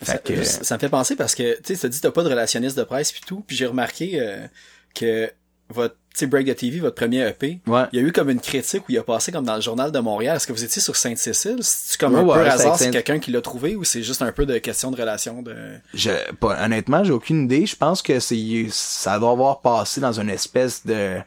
[0.02, 2.22] Ça, Fait que ça me fait penser parce que, tu sais, tu dit t'as pas
[2.22, 4.46] de relationniste de presse puis tout, puis j'ai remarqué euh,
[4.94, 5.30] que
[5.68, 7.83] votre, sais, Break the TV, votre premier EP, Ouais.
[7.92, 9.92] il y a eu comme une critique où il a passé comme dans le journal
[9.92, 10.37] de Montréal.
[10.37, 11.59] Est-ce que vous étiez sur Sainte-Cécile?
[11.62, 14.23] C'est comme Ouais, un ouais, peu hasard, c'est quelqu'un qui l'a trouvé ou c'est juste
[14.23, 15.55] un peu de question de relation de...
[15.94, 17.66] Je, pas, honnêtement, j'ai aucune idée.
[17.66, 21.18] Je pense que c'est, ça doit avoir passé dans une espèce de,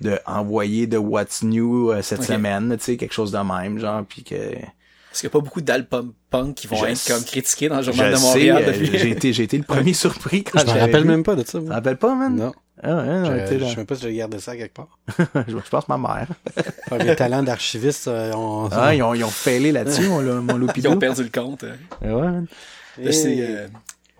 [0.00, 4.04] de envoyé de What's New euh, cette semaine, tu sais, quelque chose de même, genre,
[4.08, 4.34] puis que.
[5.10, 7.68] Parce qu'il y a pas beaucoup d'albums punk qui vont Je être sais- comme critiqués
[7.70, 8.98] dans le Je journal de Montréal euh, depuis...
[8.98, 11.58] j'ai été, j'ai été le premier surpris quand Je me rappelle même pas de ça,
[11.60, 11.74] moi.
[11.74, 12.36] rappelles pas, man?
[12.36, 12.52] Non.
[12.82, 13.68] Ah, ouais, non, Je, je là.
[13.70, 14.98] sais même pas si j'ai gardé ça quelque part.
[15.48, 16.28] je, je pense ma mère.
[16.90, 18.68] Ah, les talents d'archiviste, euh, on...
[18.72, 21.62] Ah, ils ont, ils ont failé là-dessus, mon, mon Ils ont perdu le compte.
[21.62, 22.46] Ouais, man.
[22.98, 23.68] Là, c'est, euh,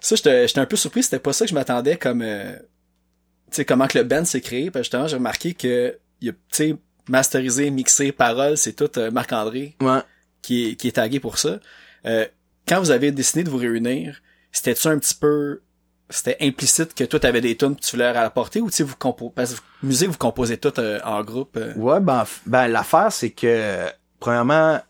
[0.01, 1.03] ça, j'étais j'étais un peu surpris.
[1.03, 4.41] C'était pas ça que je m'attendais comme, euh, tu sais, comment que le band s'est
[4.41, 4.71] créé.
[4.71, 6.77] Parce que justement, j'ai remarqué que, tu sais,
[7.09, 10.01] masterisé, mixé, parole, c'est tout euh, Marc-André Ouais.
[10.43, 11.59] qui est, qui est tagué pour ça.
[12.07, 12.27] Euh,
[12.69, 14.21] quand vous avez décidé de vous réunir,
[14.53, 15.63] c'était-tu un petit peu,
[16.11, 19.33] c'était implicite que toi t'avais des tunes que tu voulais rapporter ou tu vous composez,
[19.35, 21.57] parce que musique, vous composez tout euh, en groupe.
[21.57, 21.75] euh?
[21.75, 23.87] Ouais, ben, ben l'affaire, c'est que,
[24.19, 24.81] premièrement,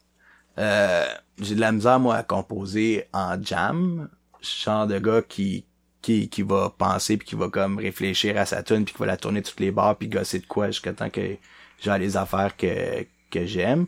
[0.59, 1.07] euh,
[1.41, 4.09] j'ai de la misère, moi, à composer en jam.
[4.41, 5.65] Je genre de gars qui,
[6.01, 9.07] qui, qui va penser puis qui va comme réfléchir à sa tune puis qui va
[9.07, 11.37] la tourner toutes les barres puis gosser de quoi jusqu'à temps que
[11.81, 13.87] j'ai les affaires que, que j'aime.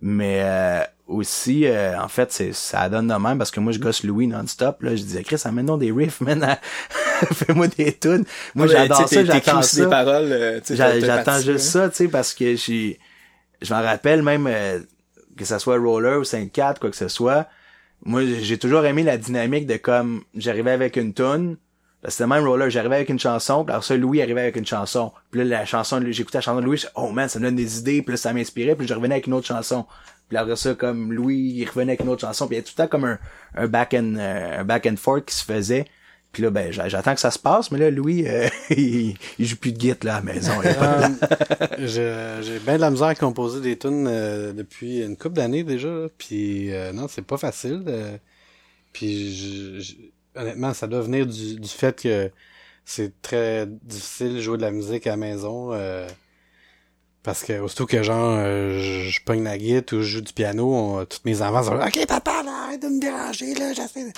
[0.00, 3.78] Mais euh, aussi, euh, en fait, c'est ça donne de même parce que moi, je
[3.78, 4.82] gosse Louis non-stop.
[4.82, 6.56] Là, je disais, Chris, amène-nous des riffs, man.
[7.32, 8.24] Fais-moi des tunes.
[8.54, 9.84] Moi, Ouais, j'adore ça, j'attends ça.
[9.84, 10.32] des paroles.
[10.32, 11.80] euh, J'attends juste hein.
[11.82, 12.98] ça, tu sais, parce que j'ai,
[13.60, 14.80] je m'en rappelle même euh,
[15.36, 17.46] que ça soit Roller ou 5-4, quoi que ce soit.
[18.04, 21.56] Moi, j'ai toujours aimé la dynamique de comme j'arrivais avec une tune.
[22.08, 25.12] C'était même Roller, j'arrivais avec une chanson, puis alors ça, Louis arrivait avec une chanson.
[25.30, 27.54] Puis là, la chanson, j'écoutais la chanson de Louis, je, oh man, ça me donne
[27.54, 29.86] des idées, puis là, ça m'inspirait, puis je revenais avec une autre chanson.
[30.28, 32.64] Puis après ça, comme Louis, il revenait avec une autre chanson, puis il y a
[32.64, 33.18] tout le temps comme un,
[33.54, 35.84] un back and, euh, un back and forth qui se faisait.
[36.32, 39.46] Puis là, ben, j'a- j'attends que ça se passe, mais là, Louis, euh, il, il
[39.46, 40.52] joue plus de git là à la maison.
[40.64, 41.08] Euh,
[42.42, 46.06] J'ai bien de la misère à composer des tunes euh, depuis une couple d'années déjà.
[46.18, 47.84] Puis euh, non, c'est pas facile.
[48.92, 52.30] puis honnêtement, ça doit venir du, du fait que
[52.84, 55.72] c'est très difficile de jouer de la musique à la maison.
[55.72, 56.06] euh,
[57.22, 60.32] parce que aussitôt que genre euh, je, je pogne la guitare ou je joue du
[60.32, 63.72] piano, on- tous mes enfants sont là, Ok papa, là, arrête de me déranger, là,
[63.72, 64.12] j'essaie.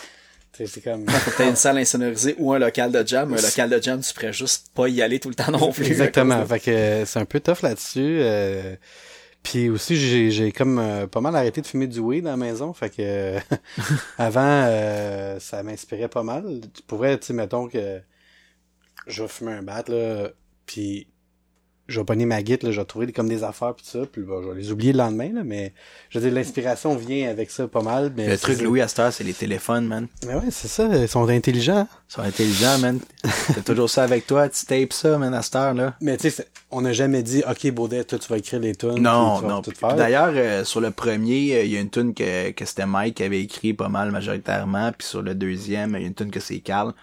[0.66, 1.04] C'est comme.
[1.36, 3.34] T'as une salle insonorisée ou un local de jam.
[3.34, 5.84] Un local de jam, tu pourrais juste pas y aller tout le temps non plus.
[5.86, 6.46] Exactement.
[6.46, 8.18] Fait que c'est un peu tough là-dessus.
[8.20, 8.76] euh,
[9.44, 12.36] Puis aussi, j'ai, j'ai comme euh, pas mal arrêté de fumer du weed dans la
[12.36, 12.72] maison.
[12.72, 13.40] Fait que euh,
[14.18, 16.62] avant, euh, ça m'inspirait pas mal.
[16.72, 18.00] Tu pourrais, tu sais, mettons que
[19.06, 20.30] je vais fumer un bat, là,
[20.66, 21.06] puis
[21.86, 24.06] je vais pogner ma guitare, là, je vais trouver comme des affaires puis tout ça,
[24.10, 25.74] puis bon, je vais les oublier le lendemain, là, mais
[26.08, 28.12] je veux dire, l'inspiration vient avec ça pas mal.
[28.16, 28.62] Mais Le truc.
[28.62, 30.06] Louis, à cette heure, c'est les téléphones, man.
[30.26, 31.86] Mais ouais, c'est ça, ils sont intelligents.
[32.08, 33.00] Ils sont intelligents, man.
[33.22, 35.94] T'as toujours ça avec toi, tu tapes ça, man, à cette heure, là.
[36.00, 39.00] Mais tu sais, on n'a jamais dit, OK, Baudet, toi, tu vas écrire les tunes.
[39.00, 39.60] Non, non.
[39.96, 43.16] D'ailleurs, euh, sur le premier, euh, il y a une tune que, que c'était Mike
[43.16, 44.90] qui avait écrit pas mal majoritairement.
[44.96, 46.94] Puis sur le deuxième, il y a une tune que c'est Carl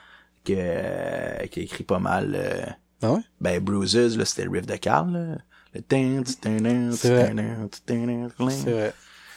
[0.43, 2.77] que, euh, qui a écrit pas mal.
[3.01, 3.21] Ah ouais?
[3.39, 5.11] ben, Bruises, là, c'était le riff de Carl.
[5.11, 5.37] Là.
[5.73, 5.81] Le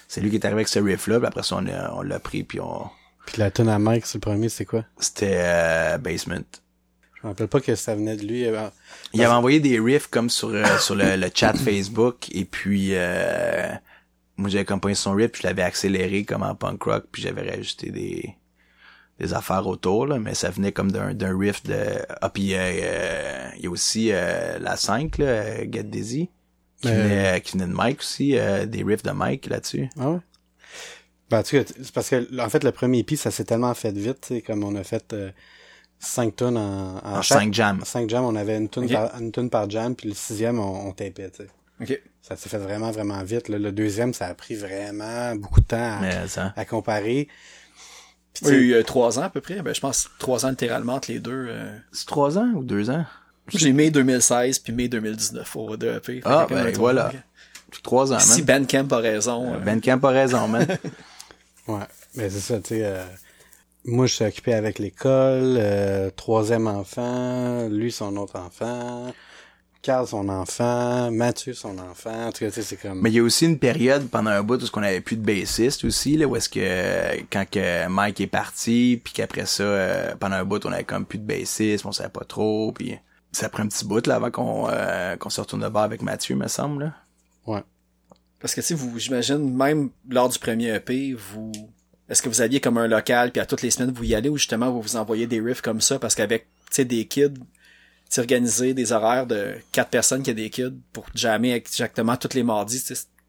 [0.08, 1.18] C'est lui qui est arrivé avec ce riff-là.
[1.18, 1.56] Puis après ça,
[1.92, 2.42] on l'a, pris.
[2.44, 2.88] Puis on...
[3.26, 4.84] Puis la tune à Mike, c'est le premier, c'est quoi?
[4.98, 6.42] c'était euh, Basement.
[7.14, 8.44] Je me rappelle pas que ça venait de lui.
[8.44, 8.68] euh,
[9.14, 12.90] Il avait envoyé des riffs comme sur euh, sur le, le chat Facebook et puis
[12.92, 13.72] euh,
[14.36, 17.50] moi j'avais accompagné son riff puis je l'avais accéléré comme en punk rock puis j'avais
[17.50, 18.34] rajouté des
[19.20, 21.76] des affaires autour là mais ça venait comme d'un d'un riff de
[22.20, 26.28] ah puis euh, euh, il y a aussi euh, la 5 là euh, Get Dizzy
[26.82, 26.92] qui, Euh.
[27.02, 30.18] venait, qui venait de Mike aussi euh, des riffs de Mike là-dessus Ah ouais?
[31.30, 33.72] Ben, en tout cas, c'est parce que, en fait, le premier EP, ça s'est tellement
[33.72, 35.30] fait vite, tu sais, comme on a fait euh,
[35.98, 38.92] cinq tonnes en, en chaque- 5 jams cinq jams, on avait une tune, Ok.
[38.92, 41.48] par, une tune par jam, puis le sixième, on, on tapait, tu sais.
[41.80, 42.00] Ok.
[42.20, 43.48] Ça s'est fait vraiment, vraiment vite.
[43.48, 43.58] là.
[43.58, 47.28] Le deuxième, ça a pris vraiment beaucoup de temps à, ça à comparer.
[48.34, 49.62] Puis, tu Oui, il y a trois ans à peu près?
[49.62, 51.46] Ben, je pense trois ans littéralement entre les deux.
[51.48, 51.76] euh.
[51.92, 53.04] c'est 3 ans ou 2 ans?
[53.48, 56.14] J'ai mai 2016 puis mai 2019 au deux EP.
[56.16, 57.08] Fait Ah, ben, même trois voilà.
[57.08, 57.12] ans.
[57.82, 59.54] 3 ans Si man Bandcamp a raison.
[59.54, 60.66] euh, Ben Camp a raison man
[61.68, 61.78] Ouais,
[62.14, 62.84] mais c'est ça, tu sais.
[62.84, 63.04] euh,
[63.84, 69.12] moi, je suis occupé avec l'école, euh, troisième enfant, lui son autre enfant,
[69.84, 72.28] Carl son enfant, Mathieu son enfant.
[72.28, 73.02] En tout cas, tu sais, c'est comme.
[73.02, 75.22] Mais il y a aussi une période pendant un bout où on avait plus de
[75.22, 80.14] bassiste aussi, là, où est-ce que quand que Mike est parti, puis qu'après ça, euh,
[80.18, 82.96] pendant un bout, on avait comme plus de bassiste, on savait pas trop, puis
[83.30, 86.00] ça prend un petit bout là avant qu'on euh, qu'on se retourne de bas avec
[86.00, 86.84] Mathieu, me semble.
[86.84, 86.94] Là.
[87.46, 87.62] Ouais.
[88.40, 91.52] Parce que tu sais, vous, j'imagine, même lors du premier EP, vous,
[92.08, 94.30] est-ce que vous aviez comme un local, puis à toutes les semaines vous y allez,
[94.30, 97.34] ou justement vous vous envoyez des riffs comme ça, parce qu'avec, tu sais, des kids,
[98.20, 102.42] organiser des horaires de quatre personnes qui a des kids pour jammer exactement tous les
[102.42, 102.82] mardis,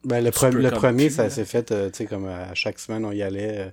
[0.04, 2.54] Ben, le, pre- le premier, plus, ça s'est fait, euh, tu sais, comme euh, à
[2.54, 3.58] chaque semaine, on y allait.
[3.60, 3.70] euh,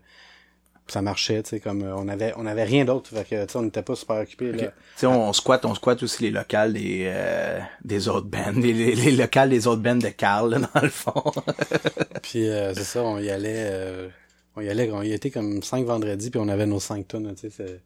[0.89, 3.09] ça marchait, tu sais, comme euh, on avait on avait rien d'autre.
[3.11, 4.59] Fait que, tu sais, on n'était pas super occupés, là.
[4.69, 8.53] Tu sais, on, on squatte, on squatte aussi les locales des euh, des autres bands,
[8.57, 11.23] les, les, les locales des autres bands de Carl, là, dans le fond.
[12.23, 14.09] Puis euh, c'est ça, on y allait, euh,
[14.57, 17.35] on y allait, on y était comme cinq vendredis, puis on avait nos cinq tonnes,
[17.41, 17.81] tu sais.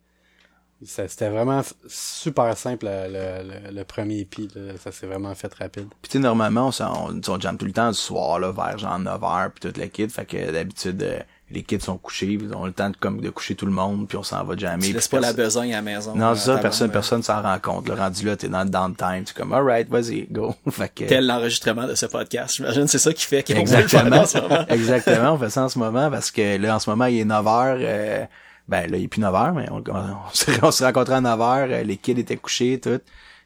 [0.83, 4.73] C'est- ça- C'était vraiment super simple le, le, le- premier EP, là.
[4.83, 5.89] ça s'est vraiment fait rapide.
[6.03, 8.53] Puis tu sais, normalement, on, s'en- on, on jamme tout le temps du soir, là,
[8.53, 10.11] vers genre 9h, puis toute la kid.
[10.11, 11.19] Fait que d'habitude, euh,
[11.51, 14.09] les kids sont couchés, ils ont le temps de, comme, de coucher tout le monde,
[14.09, 14.85] puis on s'en va jammer.
[14.85, 16.15] tu laisses puis pas la besogne à la maison.
[16.17, 17.89] Non, euh, c'est ça, personne, blonde, personne s'en rend compte.
[17.89, 20.55] Le rendu là, t'es dans le downtime, tu es comme, alright, vas-y, go.
[20.71, 22.57] fait que, euh, Tel l'enregistrement de ce podcast.
[22.57, 24.17] J'imagine c'est ça qui fait qu'on peut le faire Exactement.
[24.23, 24.67] en ce moment.
[24.69, 27.25] Exactement, on fait ça en ce moment parce que là, en ce moment, il est
[27.25, 27.77] 9h.
[27.81, 28.25] euh,
[28.69, 31.21] ben là, il est plus 9h, mais on, on, on s'est on s'est rencontrés à
[31.21, 31.71] 9h.
[31.71, 33.01] euh, les kids étaient couchés, tout.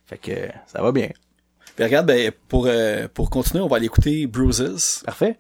[0.07, 0.33] Fait que
[0.67, 1.09] ça va bien.
[1.77, 5.39] Puis regarde, ben, pour, euh, pour continuer, on va aller écouter Bruises, Parfait.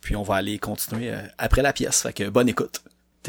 [0.00, 2.02] puis on va aller continuer euh, après la pièce.
[2.02, 2.82] Fait que bonne écoute.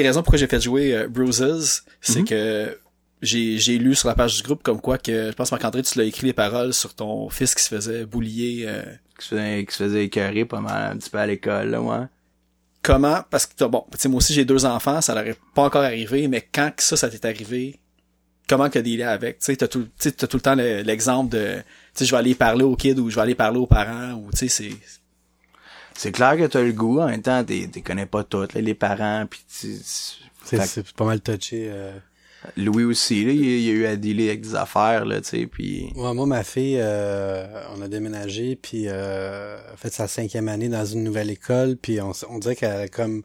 [0.00, 2.78] des raisons pourquoi j'ai fait jouer euh, Bruises, c'est que
[3.22, 6.04] j'ai, lu sur la page du groupe comme quoi que, je pense Marc-André, tu l'as
[6.04, 8.82] écrit les paroles sur ton fils qui se faisait boulier, euh,
[9.18, 11.80] Qui se faisait, qui se faisait écœurer pas mal un petit peu à l'école, là,
[11.80, 12.06] ouais.
[12.82, 15.82] comment, parce que, bon, tu sais, moi aussi j'ai deux enfants, ça n'aurait pas encore
[15.82, 17.80] arrivé, mais quand que ça, ça t'est arrivé,
[18.48, 21.56] comment que dealer avec, tu sais, t'as tout, t'as tout le temps le- l'exemple de,
[21.56, 21.62] tu
[21.94, 24.30] sais, je vais aller parler aux kids ou je vais aller parler aux parents ou,
[24.30, 24.70] tu sais, c'est,
[25.96, 28.60] C'est clair que t'as le goût, en même temps, t'es, t'es connais pas toutes, là,
[28.60, 29.26] les parents,
[29.60, 29.78] tu-
[30.44, 31.68] C'est, pas mal touché.
[31.70, 31.92] euh.
[32.56, 35.46] Louis aussi, là, il, il a eu à dealer avec des affaires, là, tu sais,
[35.46, 40.48] puis Ouais, moi, ma fille, euh, on a déménagé, puis euh, a fait sa cinquième
[40.48, 43.22] année dans une nouvelle école, puis on, on dirait qu'elle a comme...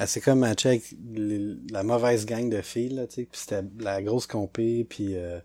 [0.00, 3.40] Elle s'est comme matchée avec les- la mauvaise gang de filles, là, tu sais, puis
[3.40, 5.40] c'était la grosse compé, puis euh,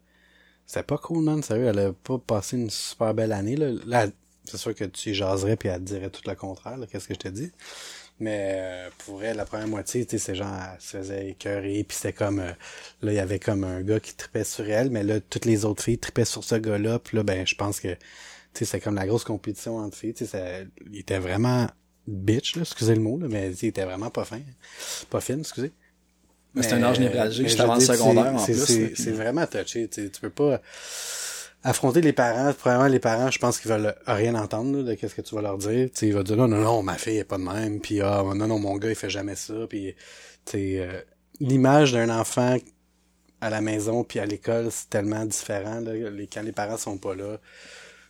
[0.67, 3.71] c'était pas cool, man, sérieux, elle a pas passé une super belle année, là.
[3.87, 4.07] Là,
[4.45, 7.19] c'est sûr que tu jaserais, puis elle te dirait tout le contraire, qu'est-ce que je
[7.19, 7.51] te dis.
[8.19, 11.83] Mais euh, pour elle, la première moitié, tu sais, c'est genre, elle se faisait écœurer,
[11.83, 12.51] puis c'était comme, euh,
[13.01, 15.65] là, il y avait comme un gars qui tripait sur elle, mais là, toutes les
[15.65, 17.99] autres filles tripaient sur ce gars-là, puis là, ben, je pense que, tu
[18.53, 20.59] sais, c'est comme la grosse compétition entre filles, tu sais, ça-
[20.91, 21.67] il était vraiment
[22.07, 24.41] bitch, là, excusez le mot, là, mais il était vraiment pas fin,
[25.09, 25.71] pas fine, excusez.
[26.53, 28.65] Mais c'est un âge névralgique, juste avant le secondaire, en plus,
[28.95, 30.61] c'est- vraiment touché, tu peux pas
[31.64, 32.53] affronter les parents.
[32.53, 35.41] Premièrement, les parents, je pense qu'ils veulent rien entendre là, de qu'est-ce que tu vas
[35.41, 35.89] leur dire.
[35.91, 37.80] Tu sais, il va dire non, non, non, ma fille est pas de même.
[37.80, 39.53] Puis ah, non, non, mon gars, il fait jamais ça.
[39.70, 39.95] Puis
[40.45, 41.01] tu euh,
[41.39, 42.57] l'image d'un enfant
[43.41, 46.97] à la maison puis à l'école, c'est tellement différent là, les, quand les parents sont
[46.97, 47.38] pas là.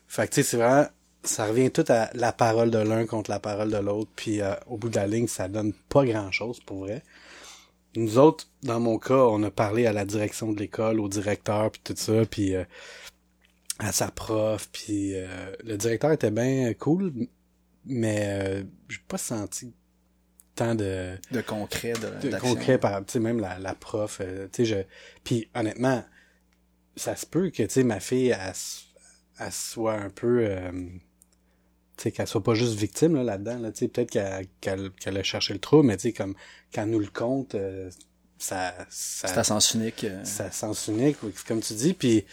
[0.08, 0.88] Fait que tu sais, c'est vraiment
[1.24, 4.12] ça revient tout à la parole de l'un contre la parole de l'autre.
[4.16, 7.02] Puis euh, au bout de la ligne, ça donne pas grand chose pour vrai.
[7.96, 11.70] Nous autres, dans mon cas, on a parlé à la direction de l'école, au directeur,
[11.70, 12.64] puis tout ça, puis euh,
[13.84, 17.14] à sa prof, puis euh, le directeur était bien cool,
[17.86, 19.74] mais euh, j'ai pas senti
[20.56, 24.48] tant de, de concret, de, de concret par, tu sais, même la, la prof, euh,
[24.52, 24.76] tu sais, je,
[25.24, 26.04] puis honnêtement,
[26.96, 28.54] ça se peut que, tu sais, ma fille, elle,
[29.40, 30.72] elle soit un peu, euh,
[31.98, 34.92] tu sais, qu'elle soit pas juste victime, là, là-dedans, là, tu sais, peut-être qu'elle, qu'elle,
[34.92, 36.36] qu'elle a cherché le trou, mais tu sais, comme,
[36.74, 37.90] quand nous le compte, euh,
[38.38, 40.06] ça, ça, C'est à sens unique.
[40.24, 42.26] ça sens unique, oui, comme tu dis, puis,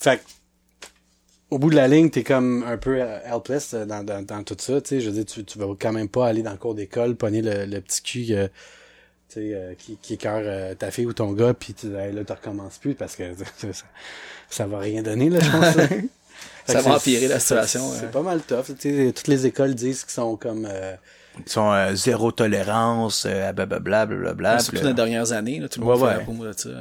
[0.00, 0.24] fait que,
[1.50, 4.42] au bout de la ligne, t'es comme un peu euh, helpless euh, dans, dans, dans
[4.42, 6.52] tout ça, tu sais, je veux dire, tu, tu vas quand même pas aller dans
[6.52, 8.48] le cours d'école, pogner le, le petit cul, euh,
[9.28, 12.12] tu sais, euh, qui, qui écœure euh, ta fille ou ton gars, puis tu, hey,
[12.12, 13.84] là, tu recommences plus, parce que ça, ça,
[14.50, 15.76] ça va rien donner, là, je pense.
[15.76, 15.88] là.
[16.66, 19.74] Fait Ça va empirer la situation, C'est pas mal tough, tu sais, toutes les écoles
[19.74, 20.68] disent qu'ils sont comme...
[20.70, 20.94] euh,
[21.44, 24.58] ils sont euh, zéro tolérance, euh, blablabla, blablabla.
[24.58, 26.22] surtout dans là- les dernières années, là, tout le Ouais, monde fait ouais.
[26.22, 26.68] un peu de ça.
[26.68, 26.74] ouais.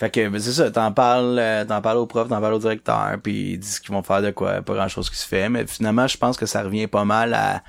[0.00, 3.18] Fait que c'est ça, t'en parles, euh, t'en parles au prof, t'en parles au directeur,
[3.22, 5.66] puis ils disent qu'ils vont faire de quoi, pas grand chose qui se fait, mais
[5.66, 7.62] finalement je pense que ça revient pas mal à,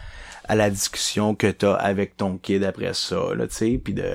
[0.45, 4.09] à la discussion que t'as avec ton kid après ça, là, tu sais, puis de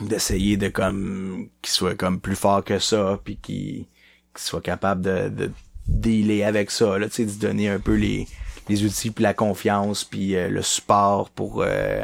[0.00, 3.86] d'essayer de comme qu'il soit comme plus fort que ça, puis qu'il
[4.34, 5.52] qu'il soit capable de, de
[5.86, 8.26] dealer avec ça, là, tu sais, de donner un peu les
[8.68, 12.02] les outils puis la confiance puis euh, le support pour euh,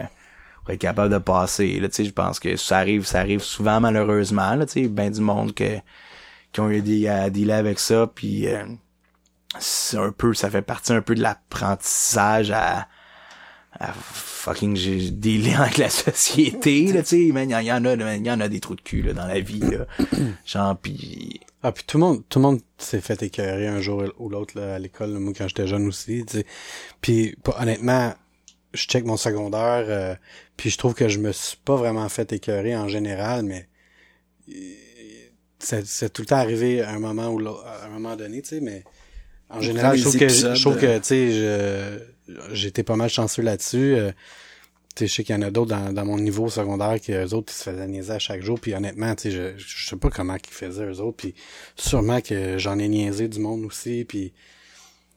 [0.64, 1.78] pour être capable de passer.
[1.78, 4.54] Là, tu sais, je pense que ça arrive, ça arrive souvent malheureusement.
[4.54, 5.78] Là, tu sais, ben du monde que
[6.52, 8.64] qui ont eu des, à dealer avec ça, puis euh,
[9.58, 12.86] c'est un peu, ça fait partie un peu de l'apprentissage à,
[13.72, 16.92] à fucking j'ai dealé avec la société.
[16.92, 19.12] Là, tu il y, en a, il y en a des trous de cul là,
[19.12, 19.60] dans la vie.
[19.60, 19.86] Là.
[20.46, 24.04] Genre, puis Ah, puis tout le monde, tout le monde s'est fait écœurer un jour
[24.18, 26.46] ou l'autre là, à l'école, moi quand j'étais jeune aussi, tu sais.
[27.00, 28.14] Puis honnêtement,
[28.74, 30.14] je check mon secondaire, euh,
[30.56, 33.68] puis je trouve que je me suis pas vraiment fait écœurer en général, mais
[34.50, 34.52] euh,
[35.58, 38.60] c'est tout le temps arrivé à un moment ou à un moment donné, tu sais,
[38.60, 38.84] mais
[39.48, 42.06] en général, je trouve que je trouve que tu sais,
[42.52, 43.94] j'étais pas mal chanceux là-dessus.
[43.94, 44.10] euh,
[44.94, 47.10] tu sais, je sais qu'il y en a d'autres dans, dans mon niveau secondaire qui
[47.12, 49.88] eux autres ils se faisaient niaiser à chaque jour puis honnêtement tu sais je, je
[49.88, 51.34] sais pas comment ils faisaient eux autres puis
[51.74, 54.32] sûrement que j'en ai niaisé du monde aussi puis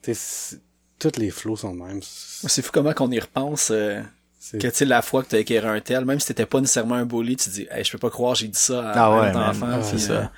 [0.02, 0.58] tu sais
[0.98, 3.70] toutes les flots sont de même C'est- fou comment qu'on y repense.
[3.70, 4.02] euh,
[4.60, 6.96] que tu sais, la fois que t'as écœuré un tel, même si t'étais pas nécessairement
[6.96, 9.12] un bully, tu te dis, hey, je peux pas croire j'ai dit ça à Ah
[9.20, 9.80] un ouais, enfant.
[9.80, 10.32] Ah, c'est euh, ça.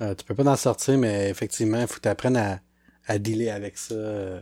[0.00, 2.60] Euh, tu peux pas en sortir, mais effectivement, il faut que tu apprennes à,
[3.06, 3.94] à dealer avec ça.
[3.94, 4.40] euh.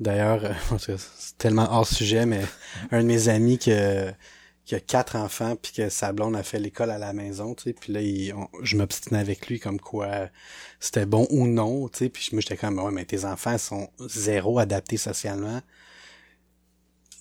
[0.00, 2.42] D'ailleurs, euh, c'est tellement hors sujet, mais
[2.90, 4.14] un de mes amis qui, a-
[4.64, 7.64] qui a quatre enfants, puis que sa blonde a fait l'école à la maison, tu
[7.64, 10.28] sais, puis là, il- on- je m'obstinais avec lui comme quoi
[10.80, 13.90] c'était bon ou non, tu sais, puis moi, j'étais comme, ouais, mais tes enfants sont
[14.08, 15.60] zéro adaptés socialement.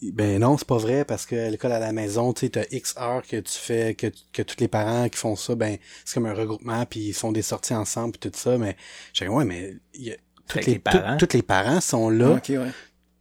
[0.02, 2.96] Ben non, c'est pas vrai parce que l'école à la maison, tu sais, t'as X
[2.98, 6.26] heures que tu fais, que, que tous les parents qui font ça, ben c'est comme
[6.26, 8.76] un regroupement puis ils font des sorties ensemble puis tout ça, mais
[9.14, 10.16] j'ai dit, ouais, mais il y a,
[10.48, 11.18] tous Avec les, les parents.
[11.18, 12.32] tous les parents sont là.
[12.32, 12.72] ok, ouais.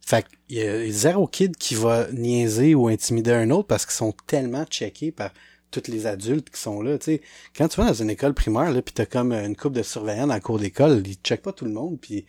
[0.03, 3.93] Fait qu'il y a zéro kid qui va niaiser ou intimider un autre parce qu'ils
[3.93, 5.31] sont tellement checkés par
[5.69, 7.21] tous les adultes qui sont là, tu sais.
[7.55, 10.27] Quand tu vas dans une école primaire, là, pis t'as comme une coupe de surveillants
[10.27, 12.25] dans la cour d'école, ils checkent pas tout le monde, puis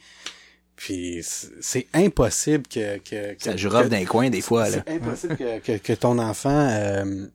[0.85, 2.99] puis c'est- impossible que...
[2.99, 4.83] que, que Ça que- d'un coin des fois, là.
[4.85, 7.26] c'est impossible que, que, que ton enfant euh,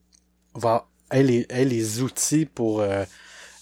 [0.54, 3.06] va ait les, ait les outils pour euh,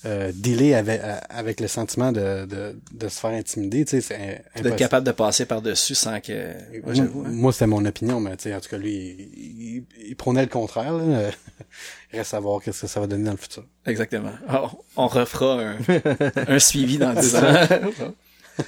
[0.08, 3.86] euh, dealer avec, avec le sentiment de, de, de se faire intimider.
[3.86, 6.32] Tu sais, c'est D'être capable de passer par-dessus sans que...
[6.34, 7.30] Ouais, Moi, j'avoue, hein.
[7.30, 8.96] moi, c'est mon opinion, mais tu sais, en tout cas, lui,
[9.36, 10.94] il, il, il prônait le contraire.
[10.94, 11.30] Là.
[12.12, 13.64] Reste à voir qu'est-ce que ça va donner dans le futur.
[13.86, 14.32] Exactement.
[14.48, 15.78] Alors, on refera un,
[16.48, 17.42] un suivi dans 10 ans.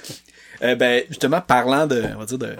[0.62, 2.56] Euh, ben, justement, parlant de, on va dire, de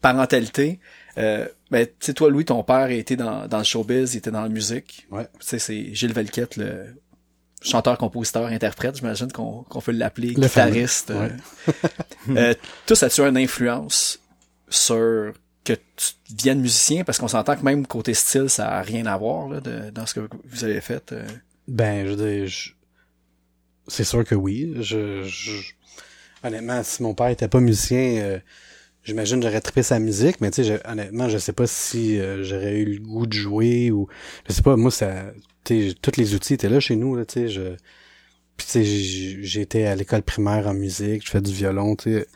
[0.00, 0.80] parentalité,
[1.18, 4.30] euh, ben, tu sais, toi, Louis, ton père était dans, dans le showbiz, il était
[4.30, 5.06] dans la musique.
[5.10, 5.24] Ouais.
[5.40, 6.86] Tu sais, c'est Gilles Velquette, le
[7.62, 11.10] chanteur, compositeur, interprète, j'imagine qu'on qu'on peut l'appeler, guitariste.
[11.12, 11.28] euh.
[11.28, 11.74] Ouais.
[12.36, 12.54] euh,
[12.86, 14.18] tout ça a-tu une influence
[14.68, 15.32] sur
[15.64, 17.04] que tu deviennes musicien?
[17.04, 20.06] Parce qu'on s'entend que même côté style, ça a rien à voir là, de, dans
[20.06, 21.12] ce que vous avez fait.
[21.12, 21.24] euh.
[21.68, 22.70] Ben, je veux dire, je-
[23.86, 24.74] c'est sûr que oui.
[24.80, 25.72] Je, je-
[26.44, 28.38] Honnêtement, si mon père était pas musicien, euh,
[29.04, 32.78] j'imagine j'aurais trippé sa musique, mais tu sais, honnêtement, je sais pas si euh, j'aurais
[32.78, 34.08] eu le goût de jouer ou
[34.48, 34.76] je sais pas.
[34.76, 35.26] Moi, ça,
[35.64, 37.48] tu tous les outils étaient là chez nous, là, tu sais.
[37.48, 37.76] Je,
[38.56, 42.26] puis tu sais, j'étais à l'école primaire en musique, je fais du violon, tu sais.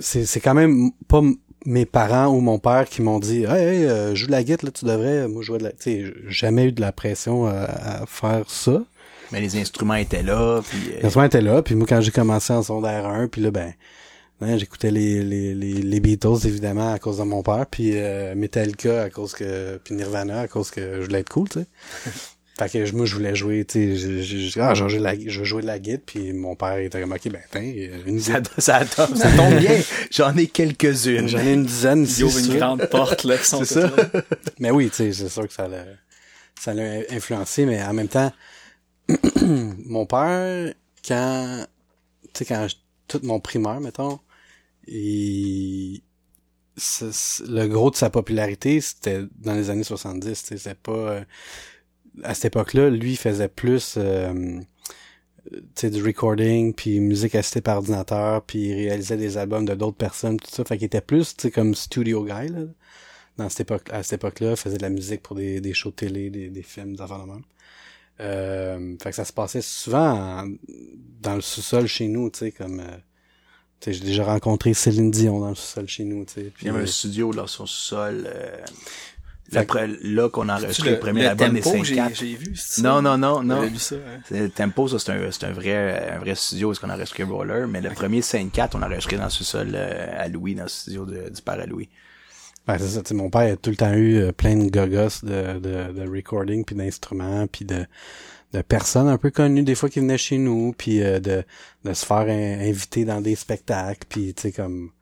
[0.00, 1.22] C'est, c'est quand même pas
[1.66, 4.66] mes parents ou mon père qui m'ont dit hey, hey euh, joue de la guitare
[4.66, 8.06] là tu devrais moi jouer de la tu sais jamais eu de la pression à
[8.06, 8.84] faire ça
[9.32, 10.78] Mais les instruments étaient là, puis...
[10.94, 13.72] euh, L'instrument était là, puis moi, quand j'ai commencé en secondaire 1, puis là, ben,
[14.40, 18.34] hein, j'écoutais les, les, les, les Beatles, évidemment, à cause de mon père, puis euh,
[18.34, 19.78] Metallica à cause que...
[19.84, 21.66] puis Nirvana à cause que je voulais être cool, tu sais.
[22.58, 25.14] fait que je- moi, je voulais jouer, tu sais, je- je- ah, je, de la,
[25.14, 27.72] je veux jouer de la guitare, puis mon père était comme, OK, ben, tiens,
[28.06, 29.78] une Ça, ça, tombe, ça tombe bien.
[30.10, 31.28] J'en ai quelques-unes.
[31.28, 32.22] J'en ai une dizaine ici.
[32.24, 33.90] Il une grande porte, là, qui sont ça.
[34.58, 35.84] Mais oui, tu sais, c'est sûr que ça l'a,
[36.58, 38.32] ça l'a influencé, mais en même temps,
[39.86, 40.74] mon père,
[41.06, 41.66] quand,
[42.34, 42.76] tu sais, quand je-
[43.08, 44.20] tout mon primaire, mettons,
[44.88, 46.02] il,
[47.48, 51.24] le gros de sa popularité, c'était dans les années 70, tu sais, c'était pas, euh,
[52.22, 54.60] à cette époque-là, lui, il faisait plus, euh,
[55.50, 59.74] tu sais, du recording, puis musique assistée par ordinateur, puis il réalisait des albums de
[59.74, 62.60] d'autres personnes, tout ça, fait qu'il était plus, tu sais, comme studio guy, là
[63.38, 65.96] dans cette époque à cette époque-là, faisait de la musique pour des, des shows de
[65.96, 67.42] télé, des, des films, des affaires de même.
[68.20, 70.10] Euh, fait que ça se passait souvent
[70.42, 70.48] en-
[71.20, 72.84] dans le sous-sol chez nous, tu sais, comme euh,
[73.80, 76.52] tu sais, j'ai déjà rencontré Céline Dion dans le sous-sol chez nous, tu sais.
[76.60, 78.24] Il y avait un Puis, studio là sur le sol.
[78.26, 78.56] Euh,
[79.54, 82.18] après, là qu'on a enregistré le, Le, premier le album des tempo, j'ai 54.
[82.18, 82.54] j'ai vu.
[82.56, 82.82] c'est ça?
[82.82, 83.62] Non, non, non, non.
[83.62, 84.20] Vu ça, hein.
[84.28, 86.94] C'est- Le Tempo, ça, c'est un, c'est un vrai, un vrai studio, est-ce qu'on a
[86.94, 90.54] enregistré Roller, mais le premier 5-4, on a enregistré dans le sous-sol euh, à Louis,
[90.54, 91.88] dans le studio de- du père à Louis.
[92.68, 95.58] Ben, c'est ça, mon père a tout le temps eu euh, plein de gogos de,
[95.58, 97.86] de, de recording, puis d'instruments, puis de,
[98.52, 101.44] de personnes un peu connues des fois qui venaient chez nous, puis euh, de,
[101.84, 104.92] de se faire in- inviter dans des spectacles, puis tu sais comme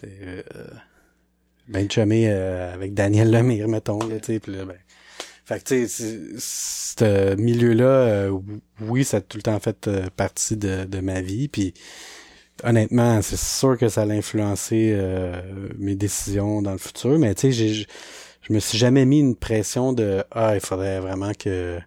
[0.00, 0.42] tu sais, euh,
[1.68, 4.78] ben chumé euh, avec Daniel Lemire mettons tu sais, là ben
[5.44, 8.28] fait que tu sais ce milieu là
[8.80, 11.74] oui ça a tout le temps fait euh, partie de, de ma vie puis
[12.64, 15.40] honnêtement c'est sûr que ça a influencé euh,
[15.78, 17.86] mes décisions dans le futur mais tu sais je-
[18.50, 21.78] me suis jamais mis une pression de ah il faudrait vraiment que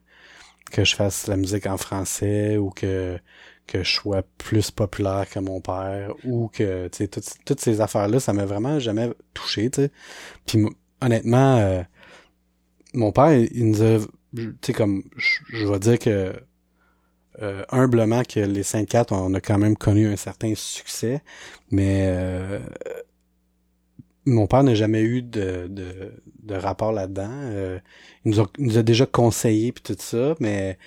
[0.71, 3.19] que je fasse la musique en français ou que
[3.67, 7.81] que je sois plus populaire que mon père ou que tu sais toutes, toutes ces
[7.81, 9.91] affaires là ça m'a vraiment jamais touché tu sais.
[10.47, 10.65] Puis
[11.01, 11.83] honnêtement euh,
[12.93, 13.99] mon père il nous a
[14.35, 16.33] tu sais comme je, je vais dire que
[17.41, 21.21] euh, humblement que les 5-4 on a quand même connu un certain succès
[21.71, 22.59] mais euh,
[24.25, 26.13] mon père n'a jamais eu de, de,
[26.43, 27.29] de rapport là-dedans.
[27.29, 27.79] Euh,
[28.23, 30.77] il, nous a, il nous a déjà conseillé puis tout ça, mais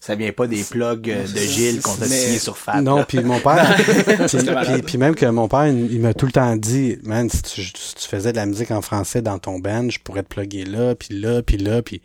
[0.00, 2.80] Ça vient pas des plugs de Gilles qu'on t'a Mais- signé sur Fat.
[2.80, 3.76] non, puis mon père,
[4.86, 7.62] puis, même que mon père, il, il m'a tout le temps dit, man, si tu,
[7.62, 10.64] si tu faisais de la musique en français dans ton band, je pourrais te plugger
[10.64, 12.02] là, puis là, puis là, puis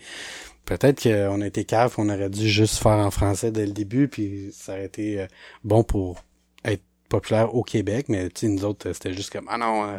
[0.65, 4.07] peut-être qu'on a été cave, on aurait dû juste faire en français dès le début,
[4.07, 5.27] puis ça aurait été euh,
[5.63, 6.23] bon pour
[6.65, 9.83] être populaire au Québec, mais tu sais, nous autres, euh, c'était juste comme, ah non,
[9.85, 9.97] euh,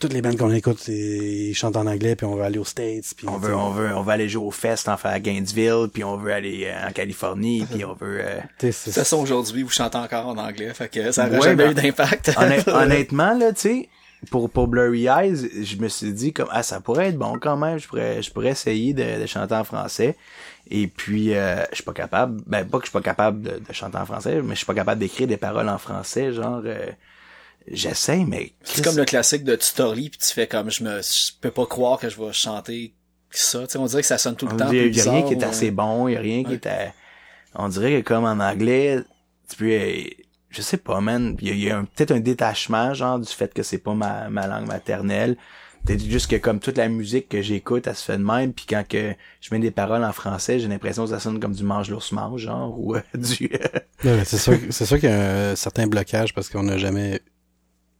[0.00, 3.04] toutes les bandes qu'on écoute, ils chantent en anglais, puis on veut aller aux States,
[3.16, 6.02] puis On veut, on veut, on veut aller jouer au fest en à Gainesville, puis
[6.04, 8.20] on veut aller euh, en Californie, puis on veut.
[8.24, 11.50] euh, De toute façon, aujourd'hui, vous chantez encore en anglais, fait que ça Ouais, n'aurait
[11.50, 12.32] jamais ben, eu d'impact.
[12.38, 13.88] Honnêt- honnêtement, là, tu sais,
[14.30, 17.56] pour, pour Blurry Eyes, je me suis dit comme ah ça pourrait être bon quand
[17.56, 20.16] même, je pourrais je pourrais essayer de, de chanter en français.
[20.70, 23.50] Et puis euh, je suis pas capable, ben pas que je suis pas capable de,
[23.66, 26.62] de chanter en français, mais je suis pas capable d'écrire des paroles en français, genre
[26.64, 26.86] euh,
[27.70, 31.00] j'essaie mais C'est comme le classique de tu t'orlis puis tu fais comme je me
[31.02, 32.94] je peux pas croire que je vais chanter
[33.30, 33.60] ça.
[33.66, 34.70] Tu sais, on dirait que ça sonne tout le On temps.
[34.70, 36.92] il y a rien qui est assez bon, il y a rien qui est à-
[37.56, 39.00] on dirait que comme en anglais,
[39.48, 40.23] tu peux
[40.54, 43.78] je sais pas man, il y a, peut-être un détachement genre du fait que c'est
[43.78, 45.36] pas ma, ma langue maternelle.
[45.84, 48.64] Peut-être juste que comme toute la musique que j'écoute, elle se fait de même, puis
[48.66, 51.62] quand que je mets des paroles en français, j'ai l'impression que ça sonne comme du
[51.62, 53.50] mange l'ours mange genre ou euh, du
[54.02, 57.20] mais c'est sûr, c'est sûr qu'il y a un certain blocage parce qu'on n'a jamais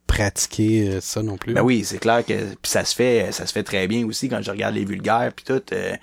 [0.07, 1.53] pratiqué euh, ça non plus.
[1.53, 4.29] Ben oui, c'est clair que puis ça se fait ça se fait très bien aussi
[4.29, 5.95] quand je regarde les vulgaires puis tout euh,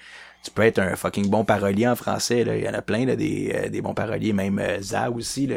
[0.45, 3.07] tu peux être un fucking bon parolier en français là, il y en a plein
[3.07, 5.57] là, des, euh, des bons paroliers même euh, Za aussi là.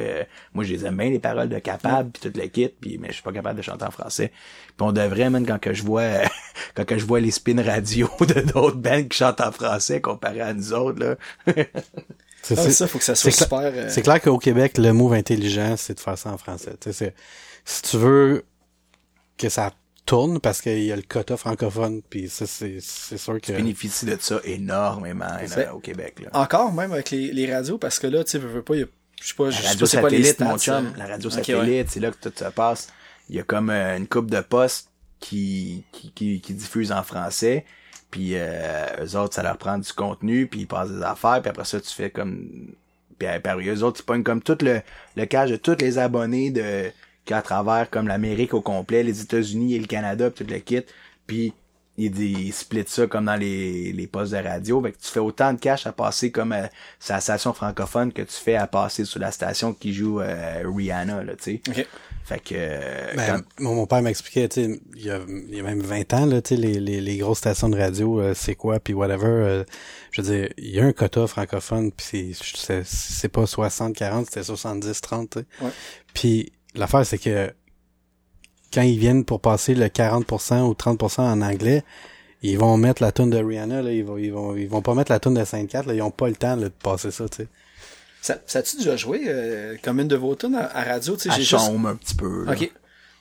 [0.53, 3.07] moi je les aime bien les paroles de capable puis tout le kit puis mais
[3.09, 4.31] je suis pas capable de chanter en français.
[4.77, 6.25] Puis on devrait même quand que je vois euh,
[6.75, 10.41] quand que je vois les spin radio de d'autres bands qui chantent en français comparé
[10.41, 11.15] à nous autres là.
[12.41, 13.59] C'est- Ah, ça, faut que ça soit super.
[13.63, 16.73] euh, C'est clair qu'au Québec, le move intelligent, c'est de faire ça en français.
[16.79, 17.15] Tu sais, c'est-
[17.65, 18.43] si tu veux
[19.37, 19.71] que ça
[20.05, 23.47] tourne, parce qu'il y a le quota francophone, puis ça, c'est c'est sûr que...
[23.47, 26.29] Je bénéficie de ça énormément là, C'est- au Québec là.
[26.33, 28.79] Encore, même avec les, les radios, parce que là, tu sais, veux, veux pas, il
[28.81, 28.87] y a-
[29.21, 30.45] je sais pas, je La sais radio pas les stats.
[30.45, 30.97] mon chum, euh.
[30.97, 31.43] la radio Ok, ouais.
[31.43, 32.89] satellite, c'est là que tout se passe.
[33.29, 34.89] Il y a comme euh, une coupe de postes
[35.19, 37.65] qui, qui, qui, qui diffusent en français,
[38.11, 41.49] puis euh, eux autres, ça leur prend du contenu, puis ils passent des affaires, puis
[41.49, 42.47] après ça, tu fais comme...
[43.17, 44.81] Puis, euh, puis eux autres, ils pognent comme tout le,
[45.15, 46.91] le cash de tous les abonnés de
[47.25, 50.81] qu'à travers comme l'Amérique au complet, les États-Unis et le Canada, puis tout le kit,
[51.27, 51.53] puis
[51.97, 54.81] ils, ils splitent ça comme dans les, les postes de radio.
[54.81, 56.65] Fait que tu fais autant de cash à passer comme euh,
[56.99, 60.61] sur la station francophone que tu fais à passer sur la station qui joue euh,
[60.65, 61.61] Rihanna, là, tu sais.
[61.69, 61.87] Ok.
[62.25, 62.55] Fait que...
[62.57, 65.79] euh, Ben, mon, mon père m'expliquait, tu sais, il y a, il y a même
[65.81, 68.79] 20 ans, là, tu sais, les, les, les grosses stations de radio, euh, c'est quoi,
[68.81, 69.27] puis whatever.
[69.27, 69.63] euh,
[70.11, 75.29] je veux dire, il y a un quota francophone, puis c'est- pas 60-40, c'était 70-30,
[75.29, 75.45] tu sais.
[75.63, 75.71] Ouais.
[76.13, 77.51] Puis l'affaire, c'est que
[78.73, 81.83] quand ils viennent pour passer le 40% ou 30% en anglais,
[82.41, 84.93] ils vont mettre la tune de Rihanna, là, ils vont, ils vont, ils vont pas
[84.93, 87.27] mettre la tune de 5-4, là, ils ont pas le temps là, de passer ça,
[87.29, 87.47] tu sais.
[88.21, 91.23] Ça, ça a-tu déjà joué euh, comme une de vos tunes à, à radio, tu
[91.23, 91.53] sais, à j'ai juste...
[91.55, 92.45] un petit peu.
[92.45, 92.53] là.
[92.53, 92.71] Ok.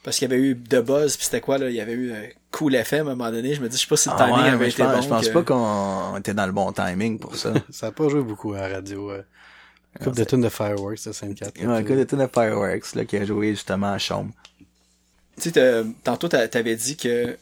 [0.03, 1.71] Parce qu'il y avait eu The Buzz, puis c'était quoi, là?
[1.71, 3.55] Il y avait eu euh, Cool FM à un moment donné.
[3.55, 5.03] Je me dis, je sais pas si le Ah timing ouais, avait été pense, bon.
[5.03, 7.55] je pense que- pas qu'on était dans le bon timing pour ça.
[7.71, 9.11] Ça a pas joué beaucoup à la radio.
[9.11, 9.23] Euh.
[9.99, 11.59] Coupe Ah, de c'est- tunes de Fireworks de 5-4.
[11.65, 14.33] Ouais, gars de Tune of Fireworks là, qui a joué justement à Chaume.
[15.37, 17.37] Tu sais, t'as- tantôt, t'a- t'avais dit que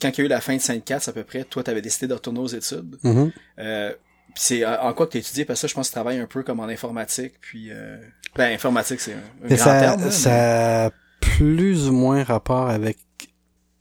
[0.00, 2.06] quand il y a eu la fin de Sainte-Catherine, à peu près, toi, t'avais décidé
[2.08, 2.96] de retourner aux études.
[3.02, 3.30] Mhm.
[3.58, 3.90] Euh,
[4.34, 5.44] puis c'est en quoi que t'as étudié?
[5.44, 7.70] Parce que ça, je pense que tu travailles un peu comme en informatique, puis...
[7.70, 7.96] Euh...
[8.36, 10.00] Ben, informatique, c'est un, un grand ça, terme.
[10.00, 12.98] là, mais- ça a plus ou moins rapport avec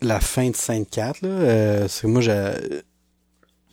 [0.02, 1.22] la fin de 5-4.
[1.22, 1.30] Là.
[1.30, 2.56] Euh, parce que moi, j'a-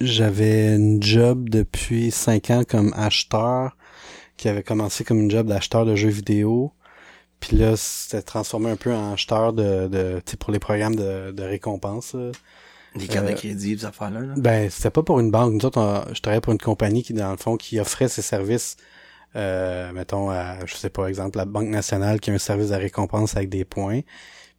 [0.00, 3.76] j'avais une job depuis 5 ans comme acheteur,
[4.38, 6.72] qui avait commencé comme une job d'acheteur de jeux vidéo.
[7.40, 10.96] Puis là, c'était transformé un peu en acheteur de, de tu sais, pour les programmes
[10.96, 12.14] de, de récompense.
[12.14, 12.30] là.
[12.96, 14.20] Des cartes Euh, de crédit, ces affaires-là.
[14.20, 14.34] Là.
[14.36, 15.52] Ben, c'était pas pour une banque.
[15.52, 18.22] Nous autres, on- je travaillais pour une compagnie qui, dans le fond, qui offrait ses
[18.22, 18.76] services,
[19.36, 22.74] euh, mettons, à, je sais pas, exemple, la Banque nationale qui a un service de
[22.76, 24.00] récompense avec des points.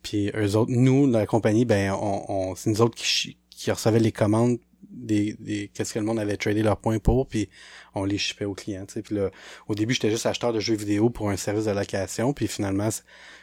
[0.04, 3.72] Puis eux autres, nous, dans la compagnie, ben, on, on c'est nous autres qui, qui
[3.72, 4.58] recevaient les commandes
[4.90, 7.50] des, des qu'est-ce que le monde avait tradé leurs points pour, puis
[7.96, 8.86] on les shippait aux clients.
[8.86, 9.30] Puis là,
[9.68, 12.90] au début, j'étais juste acheteur de jeux vidéo pour un service de location, puis finalement,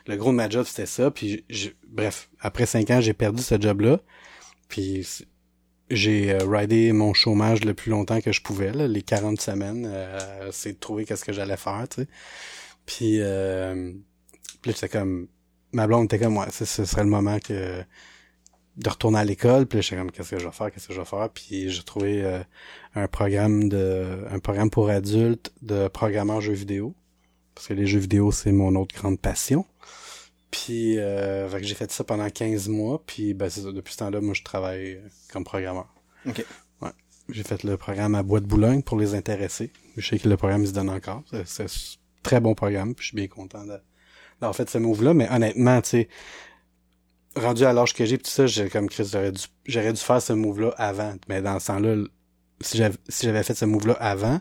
[0.07, 1.11] le gros de ma job, c'était ça.
[1.11, 1.45] Puis,
[1.89, 4.01] bref, après cinq ans, j'ai perdu ce job-là.
[4.69, 5.07] Puis
[5.91, 9.89] j'ai euh, ridé mon chômage le plus longtemps que je pouvais, là, les 40 semaines.
[9.89, 12.09] Euh, c'est de trouver qu'est-ce que j'allais faire, tu sais.
[12.87, 13.93] Puis, euh,
[14.63, 15.29] puis là, j'étais comme...
[15.73, 17.83] Ma blonde était comme, ouais, ce serait le moment que
[18.77, 19.67] de retourner à l'école.
[19.67, 21.29] Puis là, j'étais comme, qu'est-ce que je vais faire, qu'est-ce que je vais faire?
[21.31, 22.41] Puis j'ai trouvé euh,
[22.95, 26.95] un programme de un programme pour adultes de programmeur jeux vidéo.
[27.55, 29.65] Parce que les jeux vidéo, c'est mon autre grande passion.
[30.51, 33.03] Puis euh, j'ai fait ça pendant 15 mois.
[33.07, 35.01] Puis ben, c'est ça, depuis ce temps-là, moi, je travaille
[35.33, 35.89] comme programmeur.
[36.27, 36.45] Ok.
[36.83, 36.91] Ouais.
[37.31, 39.73] J'ai fait le programme à Bois de Boulogne pour les intéressés.
[39.97, 41.23] Je sais que le programme il se donne encore.
[41.47, 41.67] C'est un
[42.23, 42.95] très bon programme.
[42.95, 43.81] Puis je suis bien content de-
[44.41, 45.15] d'avoir fait ce move-là.
[45.15, 46.09] Mais honnêtement, tu sais,
[47.37, 50.21] rendu à l'âge que j'ai, tout ça, j'ai comme Chris, j'aurais dû, j'aurais dû faire
[50.23, 51.15] ce move-là avant.
[51.29, 51.97] Mais dans ce temps-là,
[52.61, 54.41] si j'avais, si j'avais fait ce move-là avant,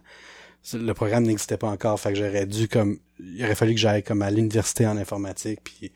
[0.74, 2.00] le programme n'existait pas encore.
[2.00, 5.60] Fait que j'aurais dû comme, il aurait fallu que j'aille comme à l'université en informatique.
[5.64, 5.92] Puis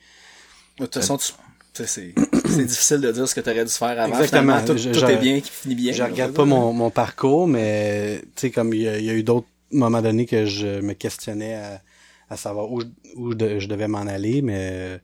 [0.78, 1.34] De toute façon, tu...
[1.74, 2.14] c'est
[2.50, 4.08] c'est difficile de dire ce que tu aurais dû faire avant.
[4.20, 4.64] Exactement.
[4.66, 5.92] Tout, Je- tout je- est bien qui finit bien.
[5.94, 9.10] je regarde pas mon, mon parcours, mais tu sais, comme il y, a- il y
[9.10, 11.82] a eu d'autres moments donnés que je me questionnais à,
[12.30, 12.82] à savoir où,
[13.16, 15.00] où je devais m'en aller, mais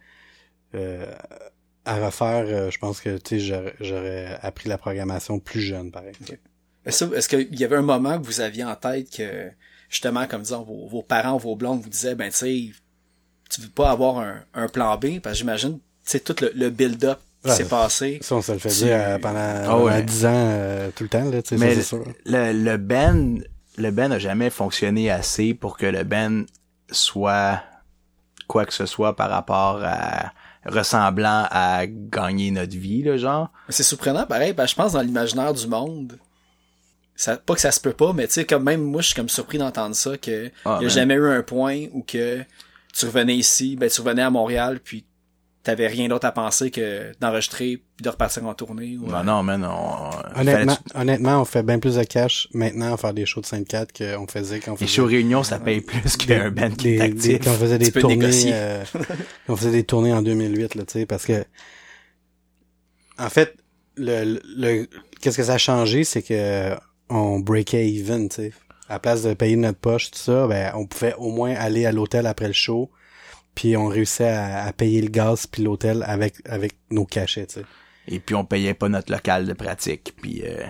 [0.75, 1.05] euh,
[1.86, 5.91] à refaire, euh, je pense que tu sais, j'aurais- j'aurais appris la programmation plus jeune,
[5.91, 6.13] pareil.
[6.86, 9.49] Est-ce est-ce qu'il y avait un moment que vous aviez en tête que,
[9.89, 12.71] justement, comme disons, vos, vos parents, vos blondes vous disaient, ben, tu sais,
[13.49, 16.51] tu veux pas avoir un, un plan B, parce que j'imagine, tu sais, tout le,
[16.55, 17.55] le build-up qui Ouais.
[17.55, 18.19] s'est passé.
[18.21, 19.91] Ça, on se le fait Tu- dire euh, pendant, Ah ouais.
[19.93, 22.03] pendant 10 ans, euh, tout le temps, là, tu sais, ça, Mais c'est sûr.
[22.25, 23.36] le, le band,
[23.77, 26.43] le band a jamais fonctionné assez pour que le band
[26.91, 27.61] soit
[28.47, 30.31] quoi que ce soit par rapport à
[30.66, 33.51] ressemblant à gagner notre vie, là, genre.
[33.70, 36.18] C'est surprenant, pareil, parce que je pense dans l'imaginaire du monde,
[37.16, 39.16] ça, pas que ça se peut pas, mais tu sais, comme même moi, je suis
[39.16, 42.41] comme surpris d'entendre ça, que Ah, y a jamais eu un point où que
[42.93, 45.05] tu revenais ici, ben tu revenais à Montréal, puis
[45.66, 48.97] t'avais rien d'autre à penser que d'enregistrer puis de repartir en tournée.
[48.97, 50.39] Ou, Non, non, man, on...
[50.39, 53.47] Honnêtement, fallait- honnêtement, on fait bien plus de cash maintenant à faire des shows de
[53.47, 54.95] 5-4 qu'on faisait quand on Les faisait...
[54.95, 57.39] shows réunions, ça paye plus qu'un band qui est actif.
[57.43, 58.84] quand on faisait des tournées euh,
[59.49, 61.43] on faisait des tournées en 2008 là tu sais parce que
[63.18, 63.55] en fait
[63.97, 64.88] le, le
[65.22, 66.76] qu'est-ce que ça a changé c'est que
[67.09, 68.53] on breakait even tu sais
[68.89, 71.86] à la place de payer notre poche tout ça ben on pouvait au moins aller
[71.86, 72.91] à l'hôtel après le show
[73.56, 77.56] puis on réussissait à, à payer le gaz puis l'hôtel avec avec nos cachets tu
[77.56, 77.66] sais
[78.08, 80.14] Et puis on payait pas notre local de pratique.
[80.22, 80.64] Puis euh,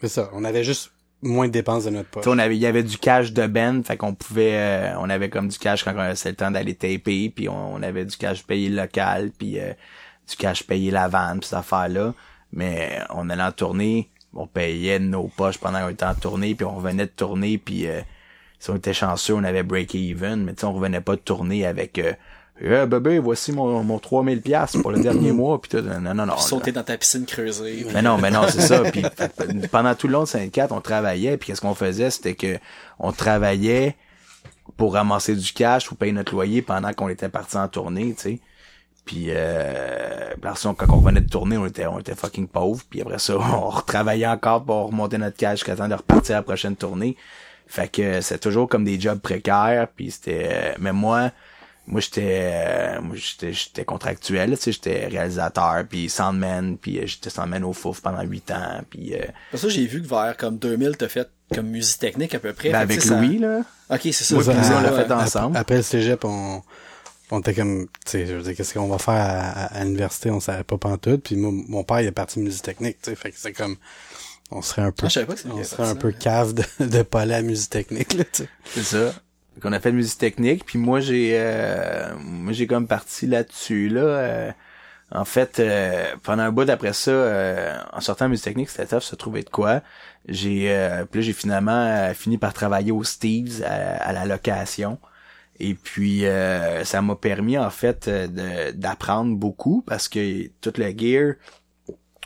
[0.00, 2.66] c'est ça on avait juste moins de dépenses de notre poche on avait, il y
[2.66, 5.94] avait du cash de band, fait qu'on pouvait, euh, on avait comme du cash quand
[6.14, 9.60] c'était le temps d'aller taper, puis on, on avait du cash payé le local, puis
[9.60, 9.72] euh,
[10.28, 12.14] du cash payé la vanne, puis cette affaire-là.
[12.52, 16.54] Mais on allait en tournée, on payait de nos poches pendant qu'on était en tournée,
[16.54, 18.00] puis on revenait de tourner, puis euh,
[18.60, 21.20] si on était chanceux, on avait break even, mais tu sais, on revenait pas de
[21.20, 22.12] tourner avec euh,
[22.60, 25.80] Eh, bébé, voici mon, mon 3000 pièces pour le dernier mois, puis tout.
[25.80, 26.36] Non, non, non.
[26.36, 27.86] Sauter dans ta piscine creusée.
[27.94, 28.82] Mais non, mais non, c'est ça.
[28.82, 29.02] Puis
[29.72, 31.38] pendant tout le long de 54, on travaillait.
[31.38, 32.58] Puis qu'est-ce qu'on faisait, c'était que
[32.98, 33.96] on travaillait
[34.76, 38.22] pour ramasser du cash ou payer notre loyer pendant qu'on était parti en tournée, tu
[38.22, 38.40] sais.
[39.06, 42.82] Puis euh, après ça, quand on revenait de tourner, on était, on était fucking pauvres.
[42.90, 46.38] Puis après ça, on retravaillait encore pour remonter notre cash jusqu'à temps de repartir à
[46.40, 47.16] la prochaine tournée.
[47.70, 49.86] Fait que c'est toujours comme des jobs précaires.
[49.94, 51.30] Puis c'était, mais moi,
[51.86, 57.06] moi j'étais, euh, moi j'étais, j'étais contractuel, tu sais, j'étais réalisateur, puis soundman, puis euh,
[57.06, 59.24] j'étais soundman au Fouf pendant huit ans, puis euh,
[59.56, 62.70] ça, j'ai vu que vers comme 2000, t'as fait comme musique technique à peu près.
[62.70, 63.60] ben, avec ça- Louis là.
[63.88, 64.34] Ok, c'est ça.
[64.36, 65.56] On l'a fait ensemble.
[65.56, 66.62] Après le cégep, on,
[67.32, 69.84] on était comme, tu sais, je veux dire, qu'est-ce qu'on va faire à, à, à
[69.84, 73.10] l'université, on savait pas pantoute, puis moi, mon père, il est parti musique technique, tu
[73.10, 73.76] sais, fait que c'est comme,
[74.50, 76.18] on serait un peu, Ah, pas on serait un peu ça.
[76.18, 78.48] cave de, de pas aller à la musique technique, là, tu sais.
[78.64, 79.12] C'est ça.
[79.60, 83.88] Qu'on a fait de musique technique, puis moi j'ai euh, moi j'ai comme parti là-dessus
[83.90, 84.00] là.
[84.00, 84.52] euh,
[85.12, 88.86] en fait, euh, pendant un bout d'après ça, euh, en sortant de musique technique, c'était
[88.86, 89.82] tough se trouver de quoi.
[90.28, 94.24] J'ai euh, puis là j'ai finalement euh, fini par travailler au Steve's à, à la
[94.24, 94.98] location.
[95.58, 100.90] Et puis euh, ça m'a permis en fait de d'apprendre beaucoup parce que tout le
[100.96, 101.34] gear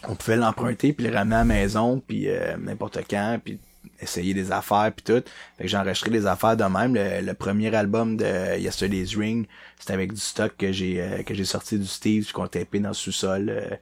[0.09, 3.59] on pouvait l'emprunter puis le ramener à la maison puis euh, n'importe quand puis
[4.01, 5.23] essayer des affaires puis tout.
[5.57, 6.95] Fait que j'ai enregistré des affaires de même.
[6.95, 9.47] Le, premier album de Yesterday's Ring,
[9.79, 12.89] c'était avec du stock que j'ai euh, que j'ai sorti du Steve qu'on tapé dans
[12.89, 13.49] le sous-sol.
[13.51, 13.77] euh.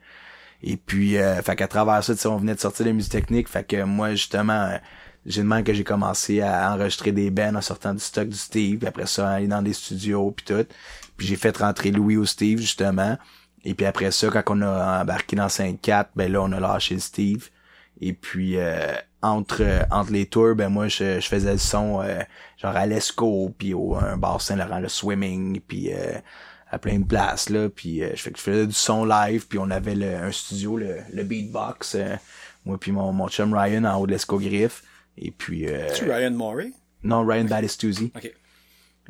[0.62, 3.48] et puis fait qu'à travers ça, on venait de sortir de musique technique.
[3.48, 4.78] Fait que moi justement
[5.24, 8.78] j'ai demandé que j'ai commencé à enregistrer des bands en sortant du stock du Steve,
[8.78, 10.66] puis après ça aller dans des studios puis tout.
[11.16, 13.16] Puis j'ai fait rentrer Louis au Steve justement.
[13.64, 16.98] Et puis après ça, quand on a embarqué dans 5-4, ben là, on a lâché
[16.98, 17.48] Steve.
[18.00, 18.92] Et puis euh,
[19.22, 22.20] entre euh, entre les tours, ben moi je, je faisais le son euh,
[22.60, 26.14] genre à l'Esco, puis au un bar Saint-Laurent, le swimming, puis euh,
[26.70, 29.58] à plein de places là, puis euh, je, fais, je faisais du son live, puis
[29.60, 32.16] on avait le, un studio, le, le beatbox, euh,
[32.64, 34.82] moi puis mon, mon chum Ryan en haut de l'Esco Griff.
[35.18, 36.72] Et puis euh, Tu Ryan Morey?
[37.04, 38.10] non Ryan Battistuzzi.
[38.16, 38.32] Ok.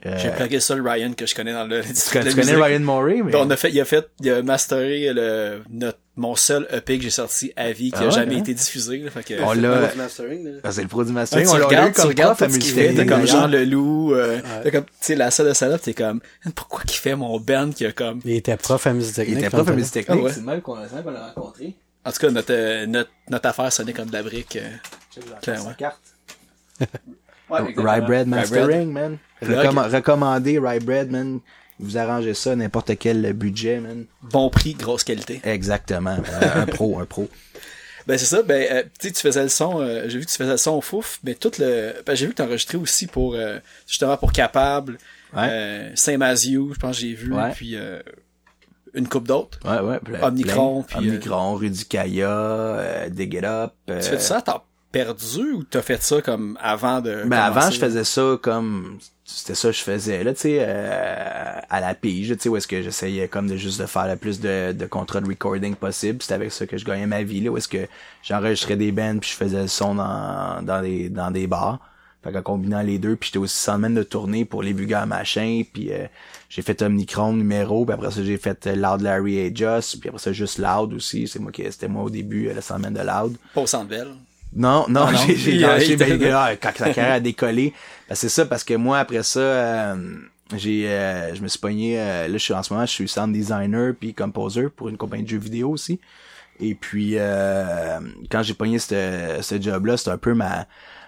[0.04, 2.56] Euh, J'ai plugué ça, le Ryan, que je connais dans le, tu, connais- tu connais
[2.56, 6.34] Ryan mais Ben, on a fait, il a fait, il a masteré le, notre, mon
[6.34, 8.38] seul EP que j'ai sorti à vie, qui Ah a ouais, jamais hein?
[8.40, 9.94] été diffusé, là, fait que, on l'a.
[9.94, 10.50] mastering, là.
[10.64, 11.46] Ah, c'est le pro du Ah, mastering.
[11.46, 13.26] tu on l'a tu comme regardes qu'il musique technique, comme.
[13.28, 16.20] Jean Leloup, euh, t'as comme, tu sais, la salle de salade, t'es comme,
[16.56, 19.38] pourquoi qu'il fait mon band qui a comme, Il était prof à musique Il technique.
[19.38, 20.20] était quand prof à musique était technique.
[20.20, 20.32] Ah ouais.
[20.34, 21.74] C'est même qu'on l'a rencontré.
[22.04, 24.68] en tout cas, notre, euh, notre, notre affaire sonnait comme de la brique, euh,
[25.42, 25.74] Clairement.
[25.78, 26.00] Carte.
[27.52, 28.88] Ouais, Rye Bread Mastering, Rye Bread.
[28.88, 29.18] man.
[29.42, 31.40] Recomm- recommandé Rye Bread, man.
[31.78, 34.04] Vous arrangez ça, n'importe quel budget, man.
[34.22, 35.40] Bon prix, grosse qualité.
[35.44, 36.16] Exactement.
[36.16, 37.28] Euh, un pro, un pro.
[38.06, 40.30] Ben c'est ça, ben euh, tu sais, tu faisais le son, euh, j'ai vu que
[40.30, 42.76] tu faisais le son au fouf, mais tout le, ben j'ai vu que tu enregistrais
[42.78, 44.98] aussi pour euh, justement pour Capable,
[45.32, 45.46] Ouais.
[45.48, 47.52] euh, Saint-Mazieu, je pense que j'ai vu, Ouais.
[47.54, 48.00] puis euh,
[48.94, 49.58] une coupe d'autres.
[49.64, 50.00] Ouais, ouais.
[50.20, 50.98] Omnicron, plein.
[50.98, 53.72] puis, Omnicron, Rudy Kaya, euh, Dig It Up.
[53.88, 57.38] euh, Tu fais ça à temps perdu ou t'as fait ça comme avant de Ben
[57.38, 61.80] avant, je faisais ça comme c'était ça que je faisais là, tu sais, euh, à
[61.80, 64.40] la pige, tu sais, où est-ce que j'essayais comme de juste de faire le plus
[64.40, 66.20] de, de contrats de recording possible.
[66.20, 67.88] C'était avec ça que je gagnais ma vie là, où est-ce que
[68.22, 71.80] j'enregistrais des bands puis je faisais le son dans dans des dans des bars.
[72.22, 75.64] Fait qu'en combinant les deux, puis j'étais aussi semaine de tournée pour les vulgaires machins,
[75.64, 76.06] puis euh,
[76.48, 80.08] j'ai fait Omnicron numéro, puis après ça j'ai fait euh, Loud Larry et Just, puis
[80.08, 82.94] après ça juste Loud aussi, c'est moi qui c'était moi au début euh, la semaine
[82.94, 83.36] de Loud.
[83.54, 84.08] Pas au Centre Bell.
[84.54, 87.72] Non, non, Ah non, j'ai, j'ai ah, quand sa carrière a décollé.
[88.08, 90.16] Ben, c'est ça, parce que moi, après ça, euh,
[90.54, 93.08] j'ai, euh, je me suis pogné, euh, là, je suis en ce moment, je suis
[93.08, 96.00] sound designer puis composer pour une compagnie de jeux vidéo aussi.
[96.60, 97.16] Et puis,
[98.30, 100.66] quand j'ai pogné ce, ce job-là, c'était un peu ma,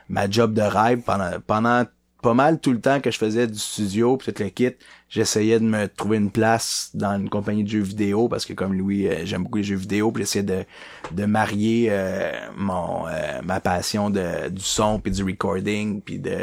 [0.08, 1.84] ma job de rêve pendant, pendant
[2.22, 4.72] pas mal tout le temps que je faisais du studio pis tout le kit,
[5.14, 8.74] j'essayais de me trouver une place dans une compagnie de jeux vidéo parce que comme
[8.74, 10.64] Louis, euh, j'aime beaucoup les jeux vidéo puis j'essayais de,
[11.12, 16.36] de marier euh, mon euh, ma passion de du son puis du recording puis de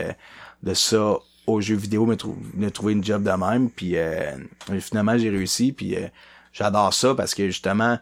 [0.64, 1.18] de ça
[1.48, 3.70] aux jeux vidéo me, trou- me trouver une job de même.
[3.70, 3.96] Puis
[4.80, 5.98] finalement j'ai réussi puis
[6.54, 7.98] j'adore ça parce que justement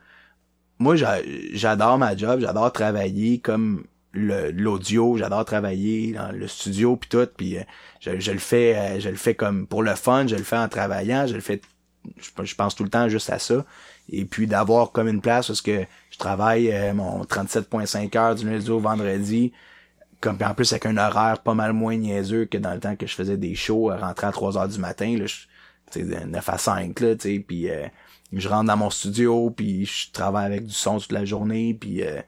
[0.78, 7.10] moi j'a- j'adore ma job, j'adore travailler comme l'audio, j'adore travailler dans le studio puis
[7.10, 7.64] tout puis euh,
[8.00, 10.68] je, le fais euh, je le fais comme pour le fun, je le fais en
[10.68, 11.62] travaillant, je le fais
[12.18, 13.66] je, pense tout le temps juste à ça.
[14.10, 18.50] Et puis d'avoir comme une place parce que je travaille euh, mon 37.5 heures du
[18.50, 19.54] lundi au vendredi
[20.20, 23.08] comme en plus avec un horaire pas mal moins niaiseux que dans le temps que
[23.08, 26.50] je faisais des shows à rentrer à 3 heures du matin là je de 9
[26.50, 27.88] à 5 là tu sais puis euh,
[28.34, 32.04] je rentre dans mon studio puis je travaille avec du son toute la journée puis
[32.04, 32.22] euh,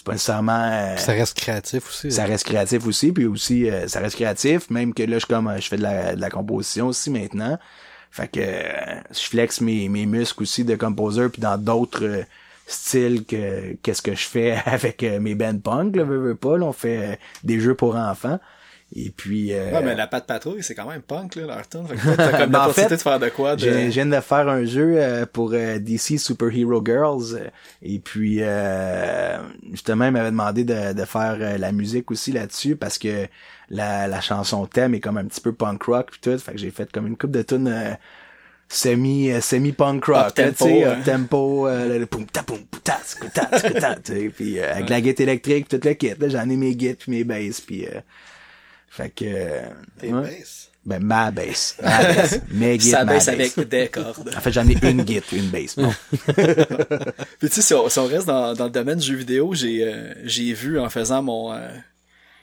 [0.00, 2.10] c'est pas nécessairement euh, Ça reste créatif aussi.
[2.10, 5.54] ça reste créatif aussi puis aussi euh, ça reste créatif même que là je comme
[5.60, 7.58] je fais de la, de la composition aussi maintenant
[8.10, 12.22] fait que euh, je flex mes, mes muscles aussi de composer puis dans d'autres euh,
[12.66, 16.56] styles que qu'est-ce que je fais avec euh, mes band punk là veux, veux pas
[16.56, 18.40] là, on fait des jeux pour enfants
[18.94, 21.86] et puis euh, Ouais, mais la patte patrouille, c'est quand même punk, là, leur tune.
[21.86, 23.60] Fait que t'as comme l'opportunité fait, de faire de quoi de...
[23.62, 27.48] Je viens de faire un jeu euh, pour euh, DC Superhero Girls euh,
[27.82, 29.38] et puis euh,
[29.70, 33.28] justement il m'avait demandé de, de faire euh, la musique aussi là-dessus parce que
[33.68, 36.58] la, la chanson thème est comme un petit peu punk rock puis tout fait que
[36.58, 37.94] j'ai fait comme une coupe de tunes euh,
[38.68, 40.98] semi semi punk rock tu sais hein.
[40.98, 42.98] up tempo le poum ta poum ta
[43.32, 43.96] ta ta,
[44.34, 47.10] puis avec la guitare électrique puis tout le kit là j'en ai mes guides puis
[47.12, 48.00] mes basses puis euh,
[48.90, 49.62] fait que euh,
[50.02, 50.10] ouais.
[50.38, 50.70] basses.
[50.84, 53.28] ben ma bass ma bass mes guides ma baisse bass.
[53.28, 54.30] avec des cordes.
[54.36, 55.76] En fait, j'en ai une git, une bass.
[55.76, 55.92] Bon.
[57.38, 59.54] Puis tu sais, si on, si on reste dans, dans le domaine du jeu vidéo,
[59.54, 61.68] j'ai euh, j'ai vu en faisant mon euh,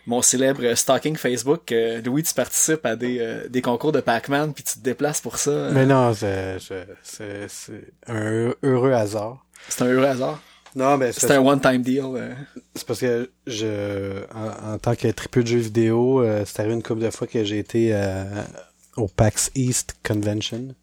[0.06, 4.54] mon célèbre stalking Facebook que Louis, tu participes à des, euh, des concours de Pac-Man
[4.54, 5.70] puis tu te déplaces pour ça.
[5.74, 9.46] Mais non, c'est, je- c'est, c'est un heureux hasard.
[9.68, 10.42] C'est un heureux hasard.
[10.78, 12.04] Non, mais C'est un one-time deal.
[12.16, 12.34] euh.
[12.76, 16.76] C'est parce que je, en, en tant que triple de jeux vidéo, euh, c'est arrivé
[16.76, 18.24] une couple de fois que j'ai été euh,
[18.96, 20.76] au PAX East Convention.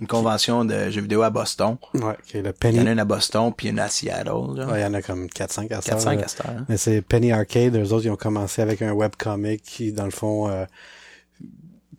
[0.00, 1.76] Une convention de jeux vidéo à Boston.
[1.94, 2.78] Ouais, qui est le Il Penny.
[2.78, 4.30] y en a une à Boston, puis une à Seattle.
[4.56, 4.66] là.
[4.66, 5.96] Ouais, il y en a comme 4-5 à ça.
[5.96, 6.64] 4-5 à hein.
[6.68, 7.76] Mais c'est Penny Arcade.
[7.76, 10.64] Eux autres, ils ont commencé avec un webcomic qui, dans le fond, euh,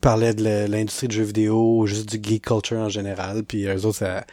[0.01, 3.43] parlait de l'industrie de jeux vidéo, juste du geek culture en général.
[3.43, 4.25] Puis eux autres, ça-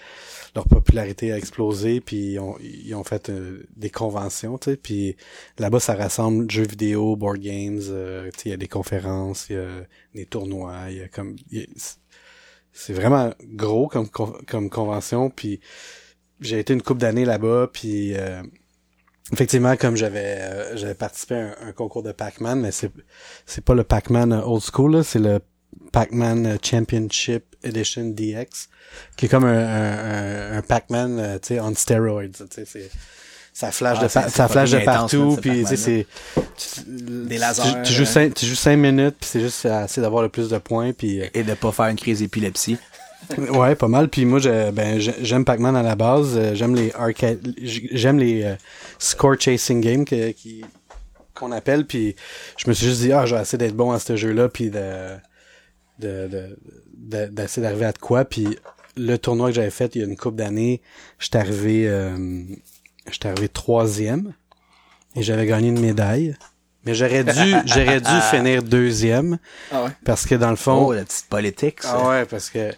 [0.54, 2.00] leur popularité a explosé.
[2.00, 4.76] Puis ils ont, ils ont fait euh, des conventions, tu sais.
[4.76, 5.16] Puis
[5.58, 7.80] là-bas, ça rassemble jeux vidéo, board games.
[7.90, 9.68] euh, tu sais, il y a des conférences, il y a
[10.14, 10.90] des tournois.
[10.90, 11.36] Il y a comme...
[12.72, 15.30] c'est vraiment gros comme, comme convention.
[15.30, 15.60] Puis
[16.40, 17.70] j'ai été une couple d'années là-bas.
[17.72, 18.14] Puis...
[18.16, 18.42] euh,
[19.32, 22.90] Effectivement, comme j'avais euh, j'avais participé à un, un concours de Pac-Man, mais c'est
[23.46, 25.38] c'est pas le Pac-Man old school, c'est le
[25.92, 28.68] Pac-Man euh, Championship Edition DX,
[29.16, 32.90] qui est comme un, un, un- Pac-Man, euh, tu sais, on steroids, tu sais, c'est
[33.52, 36.06] ça flash Ah, de ça c'est flash de partout, puis tu sais c'est
[36.56, 36.80] tu-
[37.26, 38.06] Des lasers, Tu, joues euh.
[38.06, 41.20] cinq, tu joues cinq minutes, puis c'est juste assez d'avoir le plus de points, puis
[41.20, 42.78] euh, Et de pas faire une crise d'épilepsie.
[43.36, 44.08] Ouais, pas mal.
[44.08, 46.32] Puis moi, je, ben, j'aime Pac-Man à la base.
[46.36, 48.54] Euh, J'aime les arcade, j'aime les euh,
[48.98, 50.64] score chasing games que, qui,
[51.34, 51.86] qu'on appelle.
[51.86, 52.16] Puis
[52.56, 54.70] je me suis juste dit, ah, je vais essayer d'être bon à ce jeu-là, puis
[54.70, 54.80] de,
[56.00, 56.58] de, de,
[56.96, 58.24] de- d'essayer d'arriver à de quoi.
[58.24, 58.48] Puis
[58.96, 60.80] le tournoi que j'avais fait il y a une couple d'années,
[61.18, 62.42] j'étais arrivé, euh,
[63.10, 64.32] j'étais arrivé troisième
[65.16, 66.34] et j'avais gagné une médaille.
[66.84, 69.38] Mais j'aurais dû, j'aurais dû finir deuxième
[69.70, 69.90] Ah ouais.
[70.04, 71.98] parce que dans le fond, Oh, la petite politique, ça.
[72.02, 72.70] ah ouais, parce que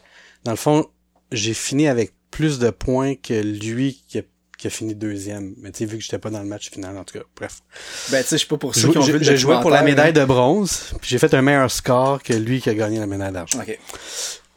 [0.45, 0.87] dans le fond,
[1.31, 4.23] j'ai fini avec plus de points que lui qui a,
[4.63, 5.55] qui a fini deuxième.
[5.59, 7.63] Mais tu sais, vu que j'étais pas dans le match final, en tout cas, bref.
[8.11, 9.83] Ben tu sais, je sais pas pour J'ai qui ont vu j'ai joué pour la
[9.83, 13.09] médaille de bronze, puis j'ai fait un meilleur score que lui qui a gagné la
[13.09, 13.59] médaille d'argent.
[13.61, 13.77] Ok.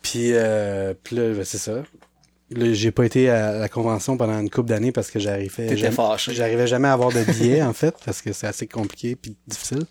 [0.04, 1.82] Puis, euh, puis là, ben, c'est ça.
[2.52, 5.96] J'ai pas été à la convention pendant une couple d'années parce que j'arrivais jamais,
[6.28, 9.86] j'arrivais jamais à avoir de billets en fait parce que c'est assez compliqué puis difficile.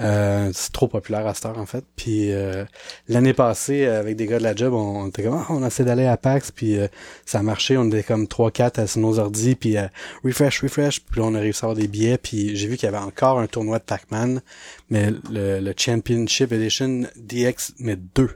[0.00, 1.84] Euh, c'est trop populaire à cette heure en fait.
[1.94, 2.64] Puis euh,
[3.08, 5.84] l'année passée avec des gars de la job, on, on était comme Ah, on essaie
[5.84, 6.88] d'aller à PAX puis euh,
[7.24, 9.86] ça a marché, on était comme 3 4 à nos ordi puis euh,
[10.24, 12.86] refresh refresh puis là, on a réussi à avoir des billets puis j'ai vu qu'il
[12.86, 14.42] y avait encore un tournoi de Pac-Man
[14.90, 18.30] mais le, le Championship Edition DX mais deux.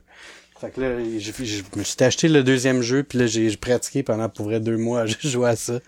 [0.61, 0.89] Fait que là,
[1.19, 4.61] j'ai- je me suis acheté le deuxième jeu, puis là, j'ai pratiqué pendant pour vrai
[4.61, 5.81] deux mois, j'ai joué à ça.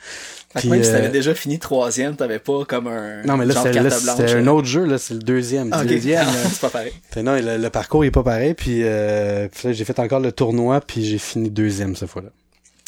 [0.54, 3.44] Fait Puis, même si euh, t'avais déjà fini troisième, t'avais pas comme un Non, mais
[3.44, 5.68] là, c'était un autre jeu, là, c'est le deuxième.
[5.72, 6.26] Ah, deuxième.
[6.50, 6.92] C'est pas pareil.
[7.10, 10.20] Fait non, le, le parcours est pas pareil, puis, euh, puis là, j'ai fait encore
[10.20, 12.30] le tournoi, puis j'ai fini deuxième cette fois-là.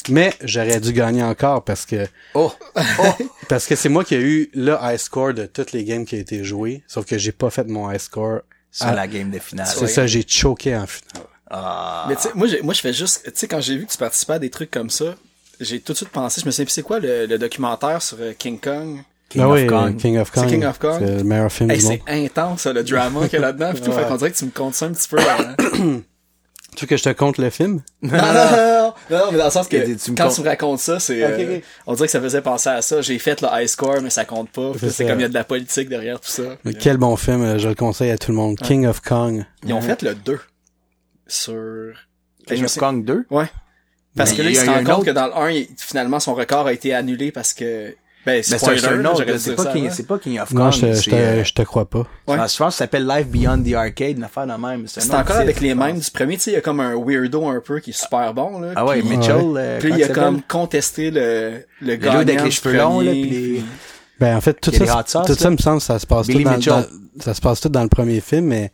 [0.09, 2.51] Mais j'aurais dû gagner encore parce que Oh!
[3.49, 6.15] parce que c'est moi qui ai eu le high score de toutes les games qui
[6.15, 8.41] a été jouées, sauf que j'ai pas fait mon high score.
[8.71, 8.93] Sur Ah.
[8.93, 9.67] la game de finale.
[9.67, 11.23] C'est ça, j'ai choqué en finale.
[11.49, 12.05] Ah.
[12.09, 13.91] Mais tu sais, moi, j'ai- moi, je fais juste, tu sais, quand j'ai vu que
[13.91, 15.15] tu participais à des trucs comme ça,
[15.59, 18.17] j'ai tout de suite pensé, je me suis dit, c'est quoi le, le documentaire sur
[18.19, 18.99] euh, King Kong?
[19.29, 19.95] King ah of oui, Kong.
[19.97, 20.47] King of Kong.
[20.47, 20.97] King of Kong?
[20.99, 21.99] C'est le meilleur film Hey, du monde.
[22.07, 23.91] c'est intense, le drama qu'il y a là-dedans, pis tout.
[23.91, 25.17] Fait qu'on dirait que tu me comptes ça un petit peu.
[25.19, 25.55] hein.
[26.75, 27.81] Tu veux que je te compte le film?
[28.01, 30.41] non, non, non, non, non, mais dans le sens que tu me quand comptes- tu
[30.41, 32.99] me racontes ça, c'est, euh, on dirait que ça faisait penser à ça.
[33.01, 34.73] J'ai fait le high score, mais ça compte pas.
[34.89, 36.43] C'est comme il y a de la politique derrière tout ça.
[36.65, 38.57] Mais quel bon film, euh, je le conseille à tout le monde.
[38.57, 39.45] King of Kong.
[39.65, 40.37] Ils ont fait le 2
[41.27, 41.53] sur...
[42.47, 43.25] Je King me of sais- Kong 2.
[43.31, 43.45] Ouais.
[44.15, 45.27] Parce Mais que là, il il y a- se rend un compte autre- que dans
[45.27, 47.95] le 1, il- finalement, son record a été annulé parce que...
[48.25, 48.55] Ben, Mais c'est
[48.87, 50.57] un, autre, c'est pas, King, c'est pas King of Kong.
[50.57, 52.07] Non, je te, je euh, je te crois pas.
[52.27, 52.35] Ouais.
[52.35, 54.87] Je pense que ça s'appelle Life Beyond the Arcade, une affaire de même.
[54.87, 57.47] C'est encore avec les mêmes du premier, tu sais, il y a comme un weirdo
[57.47, 58.71] un peu qui est super bon, là.
[58.75, 59.35] Ah ouais, puis, Mitchell.
[59.57, 62.75] euh, puis comment il a comme contesté le, le Le gagnant dude avec les cheveux
[62.75, 63.63] longs, là, premier, puis les...
[64.19, 66.69] Ben en fait tout ça, sauce, tout ça me semble ça se passe Billy tout
[66.69, 66.85] dans,
[67.19, 68.71] ça se passe tout dans le premier film mais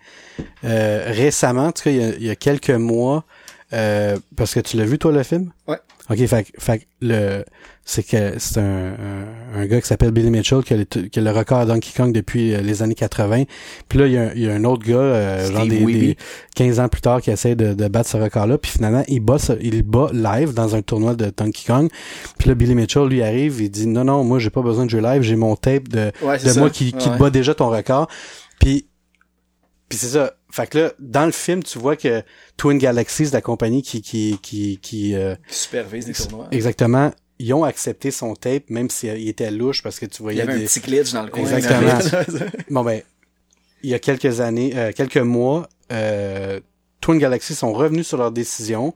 [0.64, 3.26] euh, récemment en tout cas il y a, il y a quelques mois
[3.74, 5.52] euh, parce que tu l'as vu toi le film?
[5.68, 5.80] Ouais.
[6.10, 7.44] ok fait, fait le
[7.92, 11.20] c'est que c'est un, un, un gars qui s'appelle Billy Mitchell qui a, le, qui
[11.20, 13.44] a le record à Donkey Kong depuis euh, les années 80
[13.90, 15.80] puis là il y a, un- il y a un autre gars euh, genre des,
[15.86, 16.18] des
[16.56, 19.20] 15 ans plus tard qui essaie de, de battre ce record là puis finalement il
[19.20, 21.90] bat ce- il bat live dans un tournoi de Donkey Kong
[22.38, 24.90] puis là Billy Mitchell lui arrive il dit non non moi j'ai pas besoin de
[24.90, 27.18] jouer live j'ai mon tape de Ouais, de moi qui, qui Ouais.
[27.18, 28.08] bat déjà ton record.
[28.60, 28.88] Puis,
[29.90, 30.34] puis c'est ça.
[30.52, 32.22] Fait que là, dans le film, tu vois que
[32.58, 36.48] Twin Galaxies, la compagnie qui, qui, qui, qui euh, qui supervise les tournois.
[36.52, 37.12] exactement,
[37.42, 40.42] ils ont accepté son tape, même s'il était louche parce que tu Il y voyais
[40.42, 40.64] avait des...
[40.64, 41.42] un petit glitch dans le coin.
[41.42, 42.50] Exactement.
[42.70, 43.02] Bon ben,
[43.84, 46.60] il y a quelques années, euh, quelques mois, euh,
[47.02, 48.94] Twin Galaxies sont revenus sur leur décision,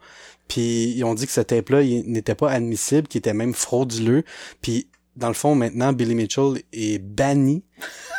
[0.47, 4.23] puis ils ont dit que ce tape-là n'était pas admissible, qu'il était même frauduleux,
[4.61, 7.63] puis dans le fond maintenant Billy Mitchell est banni,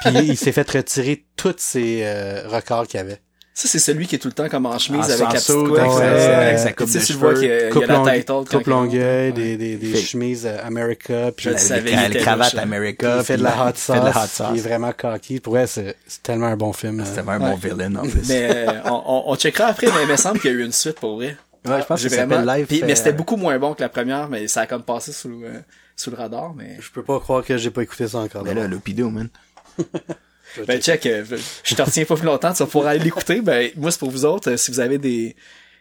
[0.05, 3.20] puis il s'est fait retirer tous ses euh, records qu'il avait.
[3.59, 5.47] Ça, c'est celui qui est tout le temps comme en chemise En avec la petite
[5.67, 5.79] couette.
[5.81, 8.19] avec sa- euh, avec sa coupe tu de vois qu'il y y a Coupe, la
[8.19, 8.27] title.
[8.27, 9.33] quand coupe longueuil, Ouais.
[9.33, 12.63] des, des, des chemises euh, America, puis cravates louche, hein.
[12.63, 13.17] America.
[13.21, 15.41] il fait de la hot il fait de la hot sauce, il est vraiment cocky.
[15.41, 17.03] Pour vrai, c'est c'est tellement un bon film.
[17.07, 17.23] C'était euh.
[17.23, 18.29] vraiment un bon villain, en plus.
[18.29, 21.01] Mais euh, on, checkera après, mais il me semble qu'il y a eu une suite
[21.01, 21.39] pour vrai.
[21.67, 22.67] Ouais, je pense que ça s'appelle vraiment- Live.
[22.67, 25.13] Puis- euh, mais c'était beaucoup moins bon que la première, mais ça a comme passé
[25.13, 25.63] sous, le-
[25.97, 26.53] sous le radar.
[26.55, 28.45] Mais Je peux pas croire que j'ai pas écouté ça encore.
[28.45, 29.31] Mais là, Lupido, man.
[30.67, 31.25] ben check, euh,
[31.65, 33.41] je te retiens pas plus longtemps, tu vas pouvoir aller l'écouter.
[33.41, 34.53] Ben moi c'est pour vous autres.
[34.53, 35.35] euh, si vous avez des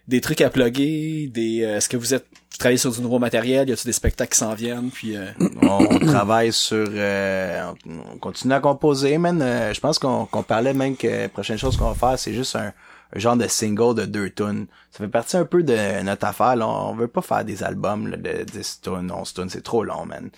[0.07, 3.19] des trucs à plugger, des euh, est-ce que vous êtes vous travaillez sur du nouveau
[3.19, 5.25] matériel, y a-tu des spectacles qui s'en viennent, puis euh,
[5.61, 7.71] on travaille sur euh,
[8.13, 11.57] on continue à composer man Euh, je pense qu'on qu'on parlait même que la prochaine
[11.57, 12.71] chose qu'on va faire c'est juste un,
[13.13, 16.55] un genre de single de deux tunes ça fait partie un peu de notre affaire
[16.55, 16.67] là.
[16.67, 20.05] on veut pas faire des albums là, de 10 tunes 11 tunes c'est trop long
[20.05, 20.29] man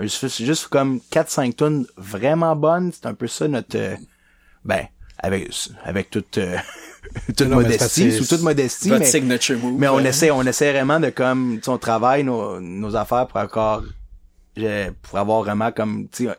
[0.00, 3.96] juste, c'est juste comme 4-5 tunes vraiment bonnes c'est un peu ça notre euh,
[4.64, 4.86] ben
[5.18, 5.50] avec
[5.84, 6.56] avec toute euh,
[7.36, 9.78] toute Non, modestie sous toute modestie mais move.
[9.78, 12.96] mais on euh, essaie, on essaie vraiment de comme, tu sais, on travaille nos, nos
[12.96, 13.82] affaires pour encore,
[15.02, 16.34] pour avoir vraiment comme, tu sais,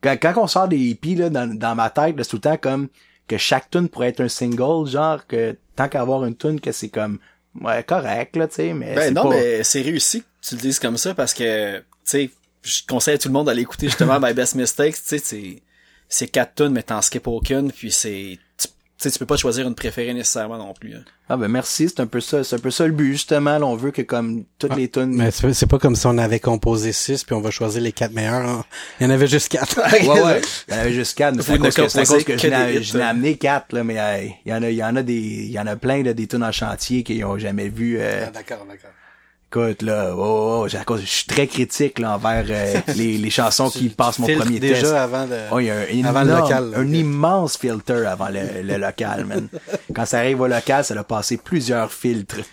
[0.00, 2.56] quand, quand on sort des hippies, là, dans, dans ma tête, c'est tout le temps
[2.56, 2.88] comme,
[3.26, 6.72] que chaque tune pourrait être un single, genre, que tant qu'à avoir une tune que
[6.72, 7.18] c'est comme,
[7.60, 9.30] ouais, correct, là, tu sais, mais Ben non, pas...
[9.30, 12.30] mais c'est réussi que tu le dises comme ça parce que, tu sais,
[12.64, 15.62] je conseille à tout le monde d'aller écouter justement My Best Mistakes, tu sais, c'est,
[16.08, 19.36] c'est quatre tunes, mais t'en skip aucune, puis c'est, tu tu sais, tu peux pas
[19.36, 20.94] choisir une préférée nécessairement non plus.
[20.94, 21.02] hein.
[21.28, 23.66] Ah ben merci, c'est un peu ça, c'est un peu ça le but, justement, là,
[23.66, 25.16] on veut que comme, toutes les tunes...
[25.16, 28.12] Mais c'est pas comme si on avait composé six puis on va choisir les quatre
[28.12, 28.48] meilleurs.
[28.48, 28.64] hein.
[29.00, 29.78] Il y en avait juste quatre.
[29.80, 30.40] Ouais, ouais.
[30.68, 32.32] Il y en avait juste quatre, mais c'est à cause que, à composez cause que
[32.34, 33.08] que je n'ai n'ai hein.
[33.08, 35.50] amené quatre, là, mais euh, il y en a, il y en a des, il
[35.50, 37.96] y en a plein, là, des tunes en chantier qu'ils ont jamais vu.
[37.98, 38.90] euh, d'accord, d'accord.
[39.50, 42.80] Écoute, là, oh, oh, oh, j'ai- à cause, je suis très critique, là, envers euh,
[42.96, 44.92] les, les chansons qui passent mon premier déjà test.
[44.92, 45.36] avant de.
[45.52, 48.62] Oh, il y a un, Avant le énorme- local, là, un immense filter avant le,
[48.62, 49.48] le local, man.
[49.94, 52.36] Quand ça arrive au local, ça a passé plusieurs filtres.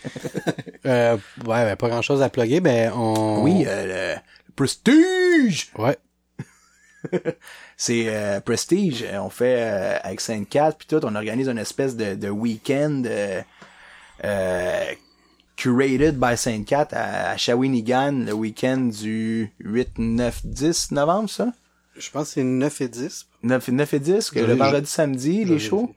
[0.88, 1.16] Euh,
[1.46, 3.44] ouais, ben, pas grand chose à plugger, ben, on...
[3.44, 4.20] Oui, euh, le
[4.56, 5.70] Prestige!
[5.78, 5.96] Ouais.
[7.78, 9.06] C'est euh, Prestige.
[9.14, 13.42] On fait euh, avec Sainte-Cat puis tout, on organise une espèce de, de week-end euh,
[14.24, 14.84] euh,
[15.62, 21.48] curated by Sainte-Cat à, à Shawinigan le week-end du 8, 9, 10 novembre, ça?
[21.98, 23.28] Je pense que c'est 9 et 10.
[23.44, 25.94] 9, 9 et 10, que Je- le vendredi, samedi, les shows?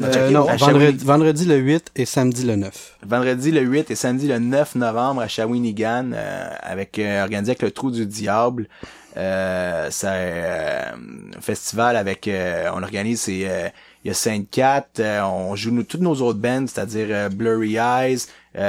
[0.00, 2.96] Euh, non, vendredi, vendredi le 8 et samedi le 9.
[3.06, 7.62] Vendredi le 8 et samedi le 9 novembre à Shawinigan, euh, avec euh, organisé avec
[7.62, 8.68] le Trou du Diable.
[9.18, 10.84] Euh, c'est euh,
[11.36, 13.68] un festival avec euh, on organise c'est euh,
[14.02, 17.28] il y a Sainte Cat, euh, on joue nous, toutes nos autres bands, c'est-à-dire euh,
[17.28, 18.20] Blurry Eyes,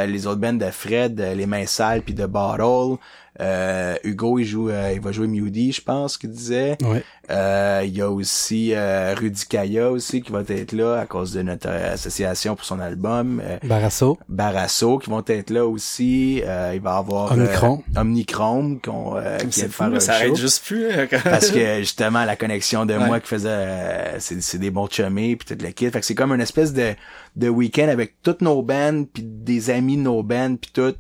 [0.06, 2.98] les autres de Fred, euh, les Mains Sales puis de Bottle.
[3.42, 6.78] Euh, Hugo il joue euh, il va jouer Moody, je pense qu'il disait.
[6.84, 7.04] Ouais.
[7.32, 11.34] Euh, Il y a aussi euh, Rudy Kaya aussi qui va être là à cause
[11.34, 13.42] de notre euh, association pour son album.
[13.44, 14.20] Euh, Barasso.
[14.30, 16.42] Barasso qui vont être là aussi.
[16.46, 17.84] Euh, il va y avoir euh, Omnicron.
[17.96, 20.20] Omnichrome qu'on euh, qui fou, faire ça show.
[20.26, 20.92] arrête juste plus.
[20.92, 23.06] hein, quand- Parce que justement la connexion de Ouais.
[23.08, 25.90] moi qui faisait euh, c'est c'est des bons chumés puis toute le kit.
[25.90, 26.94] Fait que c'est comme une espèce de
[27.36, 30.94] de week-end avec toutes nos bands puis des amis de nos bands puis tout.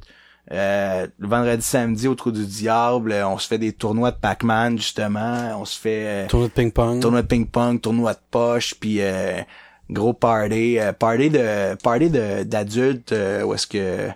[0.52, 4.18] Euh, le vendredi samedi au trou du diable, euh, on se fait des tournois de
[4.18, 7.00] Pac-Man justement, on se fait euh, Tournoi de ping-pong.
[7.00, 9.40] tournoi de ping-pong, tournoi de poche, puis euh,
[9.90, 14.10] gros party, euh, party de party de d'adultes euh, où est-ce que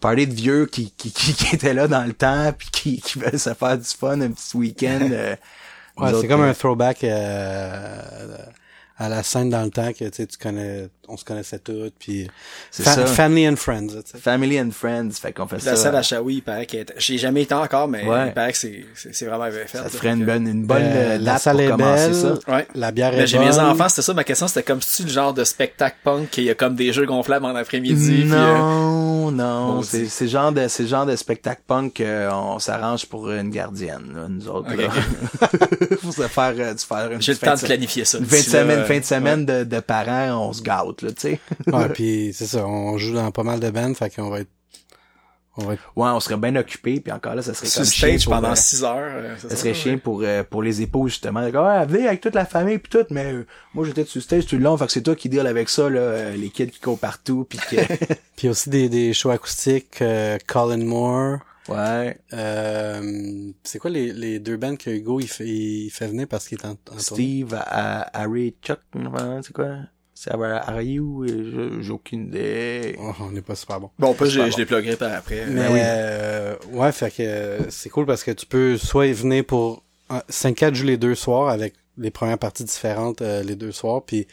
[0.00, 3.18] party de vieux qui, qui, qui, qui étaient là dans le temps puis qui, qui
[3.18, 5.08] veulent se faire du fun un petit week-end.
[5.12, 5.34] euh,
[5.98, 8.00] Ouais, c'est comme un throwback euh,
[8.98, 12.28] à la scène dans le temps que tu connais, on se connaissait tous, puis
[12.70, 13.06] C'est fa- ça.
[13.06, 14.18] family and friends, tu sais.
[14.18, 15.76] Family and friends, fait qu'on fait La ça.
[15.76, 16.94] salle à Shawi, il paraît qu'elle est...
[16.98, 18.28] J'ai jamais été encore, mais Ouais.
[18.28, 19.78] il paraît que c'est, vraiment bien fait.
[19.78, 22.14] ça te ferait une bonne, une bonne Euh, euh, la salle pour est commencer belle.
[22.14, 22.52] ça.
[22.52, 22.66] Ouais.
[22.74, 23.48] La bière est Mais j'ai bonne.
[23.48, 26.30] mes enfants, c'était ça ma question, c'était comme si tu le genre de spectacle punk
[26.30, 28.22] qu'il y a comme des jeux gonflables en après-midi.
[28.22, 32.58] puis, euh, Non, non, c'est c'est le genre de c'est genre de spectacle punk qu'on
[32.58, 34.70] s'arrange pour une gardienne, là, nous autres.
[34.72, 35.48] Ok, là.
[36.00, 38.18] pour se faire euh, faire une J'ai le temps de planifier ça.
[38.18, 40.97] Une fin de là, semaine, euh, fin de semaine de, de parents, on se gâte,
[41.02, 41.40] là, tu sais.
[41.72, 44.50] Ouais, puis c'est ça, on joue dans pas mal de bands, fait qu'on va être,
[45.56, 47.86] on va être, Ouais, on serait bien occupé, puis encore là, ça serait Sur comme
[47.90, 48.94] stage pour, pendant euh, 6 heures.
[48.96, 49.74] euh, ça serait ouais.
[49.74, 51.40] chien pour euh, pour les épouses justement.
[51.40, 54.22] D'accord, ouais, venez avec toute la famille puis tout, mais euh, moi j'étais sur le
[54.22, 56.50] stage tout le long, fait que c'est toi qui deal avec ça là, euh, les
[56.50, 57.76] kids qui courent partout puis que
[58.36, 61.38] puis aussi des, des shows acoustiques, euh, Colin Moore,
[61.68, 66.28] ouais, euh, c'est quoi les, les deux bands que Hugo il fait, il fait venir
[66.28, 66.98] parce qu'il est en, en?
[67.00, 69.74] Steve, à, Harry, Chuck, enfin, c'est quoi?
[70.20, 72.96] C'est Harry ou euh, j'ai aucune idée.
[73.00, 73.90] Oh, on n'est pas super bon.
[74.00, 75.46] Bon, pas, je, Super je les pluguerai par après.
[75.46, 75.80] Mais Ben oui.
[75.80, 79.84] euh, ouais, fait que euh, c'est cool parce que tu peux soit y venir pour
[80.10, 84.26] 5-4 joue les deux soirs avec les premières parties différentes euh, les deux soirs, puis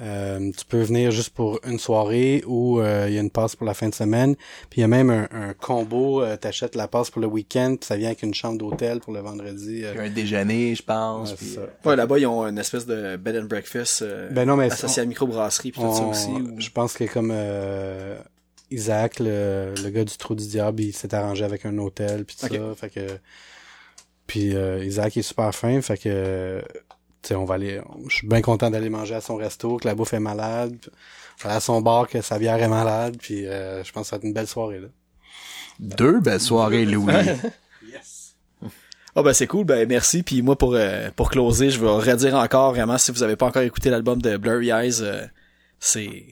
[0.00, 3.56] euh, tu peux venir juste pour une soirée ou euh, il y a une passe
[3.56, 4.36] pour la fin de semaine,
[4.70, 7.74] puis il y a même un, un combo, euh, t'achètes la passe pour le week-end,
[7.78, 9.82] puis ça vient avec une chambre d'hôtel pour le vendredi.
[9.84, 11.30] euh, Puis un déjeuner, je pense.
[11.30, 14.46] ouais, puis, euh, Ouais, là-bas, ils ont une espèce de bed and breakfast euh, Ben
[14.46, 16.30] non, mais associé à la microbrasserie puis tout on- ça aussi.
[16.30, 18.16] ou- Je pense que comme euh,
[18.70, 22.36] Isaac, le, le gars du trou du diable, il s'est arrangé avec un hôtel puis
[22.38, 22.74] tout ça.
[22.76, 23.00] Fait que
[24.26, 26.62] puis euh, Isaac est super fin, fait que
[27.28, 27.80] sais, on va aller.
[28.08, 30.76] Je suis bien content d'aller manger à son resto, que la bouffe est malade.
[31.44, 34.16] Aller à son bar, que sa bière est malade, puis euh, je pense que ça
[34.16, 34.88] va être une belle soirée là.
[35.78, 37.12] Deux belles soirées, Louis.
[39.16, 40.22] Ah ben c'est cool, ben merci.
[40.22, 43.46] Puis moi pour euh, pour closer, je vais redire encore vraiment si vous avez pas
[43.46, 45.26] encore écouté l'album de Blurry Eyes, euh,
[45.80, 46.24] c'est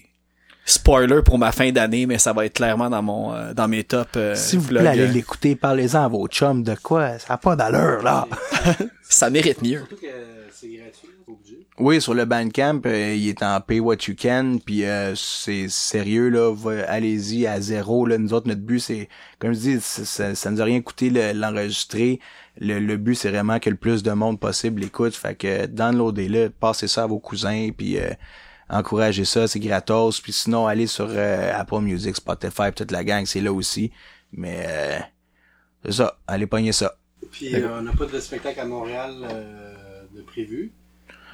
[0.64, 3.82] spoiler pour ma fin d'année, mais ça va être clairement dans mon euh, dans mes
[3.82, 4.10] tops.
[4.16, 7.18] euh, si vous vlog, voulez aller l'écouter, parlez-en à vos chums de quoi?
[7.18, 8.28] Ça n'a pas d'allure, là.
[9.02, 9.78] ça mérite mieux.
[9.78, 10.06] Surtout que
[10.58, 11.66] c'est gratuit, obligé.
[11.78, 15.68] Oui, sur le Bandcamp, euh, il est en pay what you can, puis euh, c'est
[15.68, 16.54] sérieux là,
[16.88, 18.16] allez-y à zéro là.
[18.18, 19.08] Nous autres, notre but c'est,
[19.38, 22.20] comme je dis, ça, ça, nous a rien coûté le- l'enregistrer.
[22.58, 25.14] Le, le but c'est vraiment que le plus de monde possible l'écoute.
[25.14, 28.10] Fait que downloadez-le, passez ça à vos cousins, puis euh,
[28.70, 30.20] encouragez ça, c'est gratos.
[30.20, 33.92] Puis sinon, allez sur euh, Apple Music, Spotify, toute la gang, c'est là aussi.
[34.32, 34.98] Mais euh,
[35.84, 36.94] c'est ça, allez pogner ça.
[37.30, 39.74] Puis on n'a pas de spectacle à Montréal euh,
[40.16, 40.72] de prévu.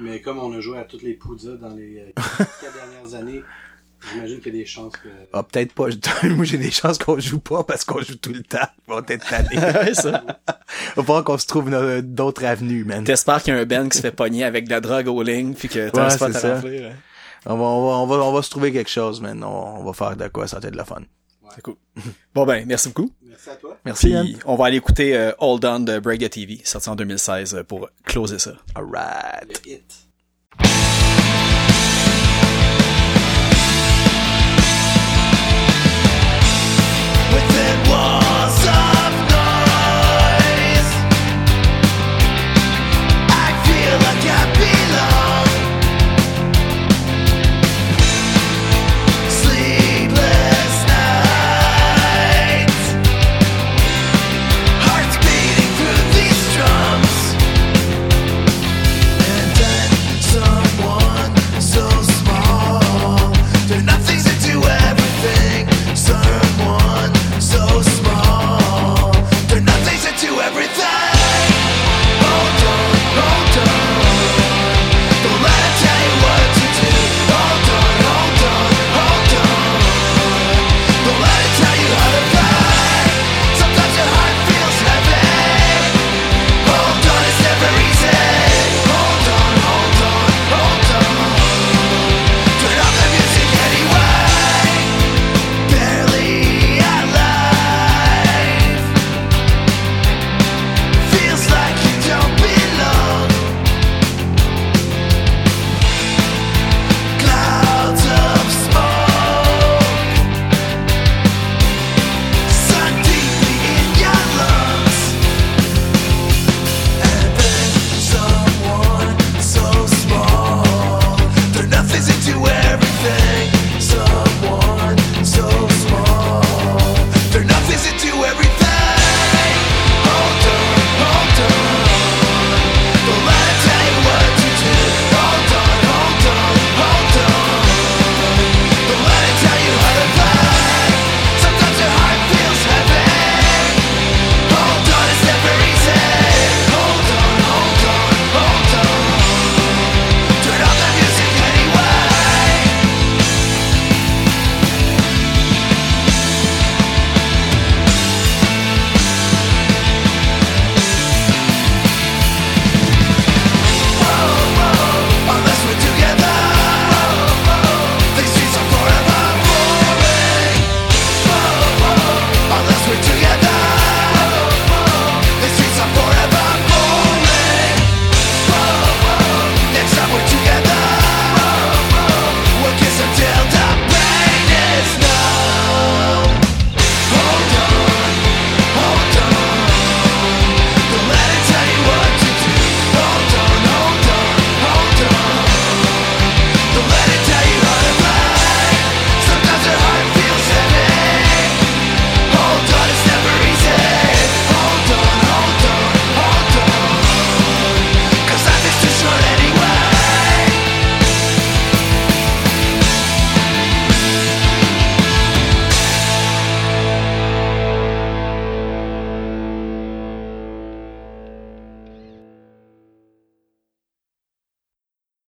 [0.01, 2.13] Mais comme on a joué à toutes les Poudjas dans les euh,
[2.61, 3.43] quatre dernières années,
[4.13, 5.09] j'imagine qu'il y a des chances que.
[5.33, 5.87] Ah, peut-être pas.
[6.29, 8.59] Moi, j'ai des chances qu'on joue pas parce qu'on joue tout le temps.
[8.89, 9.95] On va être tanné.
[9.95, 10.25] ça.
[10.97, 11.71] Va falloir qu'on se trouve
[12.03, 13.05] d'autres avenues, man.
[13.05, 15.23] T'espères qu'il y a un band qui se fait pogner avec de la drogue aux
[15.23, 16.55] lignes puis que t'as Ouais, c'est à ça.
[16.57, 16.83] remplir.
[16.83, 16.93] ouais.
[17.47, 19.43] On va, on va, on va, on va se trouver quelque chose, man.
[19.43, 21.03] On, on va faire de quoi, ça va être de la fun.
[21.55, 21.77] C'est cool.
[22.35, 23.11] Bon ben, merci beaucoup.
[23.23, 23.79] Merci à toi.
[23.85, 24.15] Merci,
[24.47, 27.65] on va aller écouter euh, All Done de Break the TV, sorti en 2016 euh,
[27.65, 28.53] pour closer ça.
[28.75, 29.61] Alright.
[29.67, 30.09] Hit.
[37.55, 38.92] it was